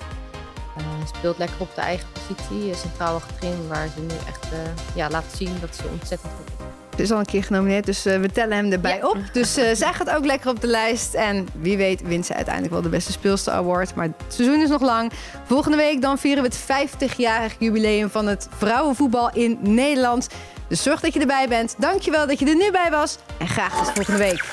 [0.78, 0.84] Uh,
[1.15, 2.76] speelt lekker op de eigen positie.
[2.76, 4.47] Centraal achterin, waar ze nu echt
[4.95, 6.53] ja, laat zien dat ze ontzettend goed is.
[6.95, 9.17] Ze is al een keer genomineerd, dus we tellen hem erbij op.
[9.34, 11.13] Dus zij gaat ook lekker op de lijst.
[11.13, 13.95] En wie weet wint ze uiteindelijk wel de beste speelster award.
[13.95, 15.11] Maar het seizoen is nog lang.
[15.45, 20.28] Volgende week dan vieren we het 50-jarig jubileum van het vrouwenvoetbal in Nederland.
[20.68, 21.76] Dus zorg dat je erbij bent.
[21.78, 23.18] Dankjewel dat je er nu bij was.
[23.38, 24.43] En graag tot volgende week.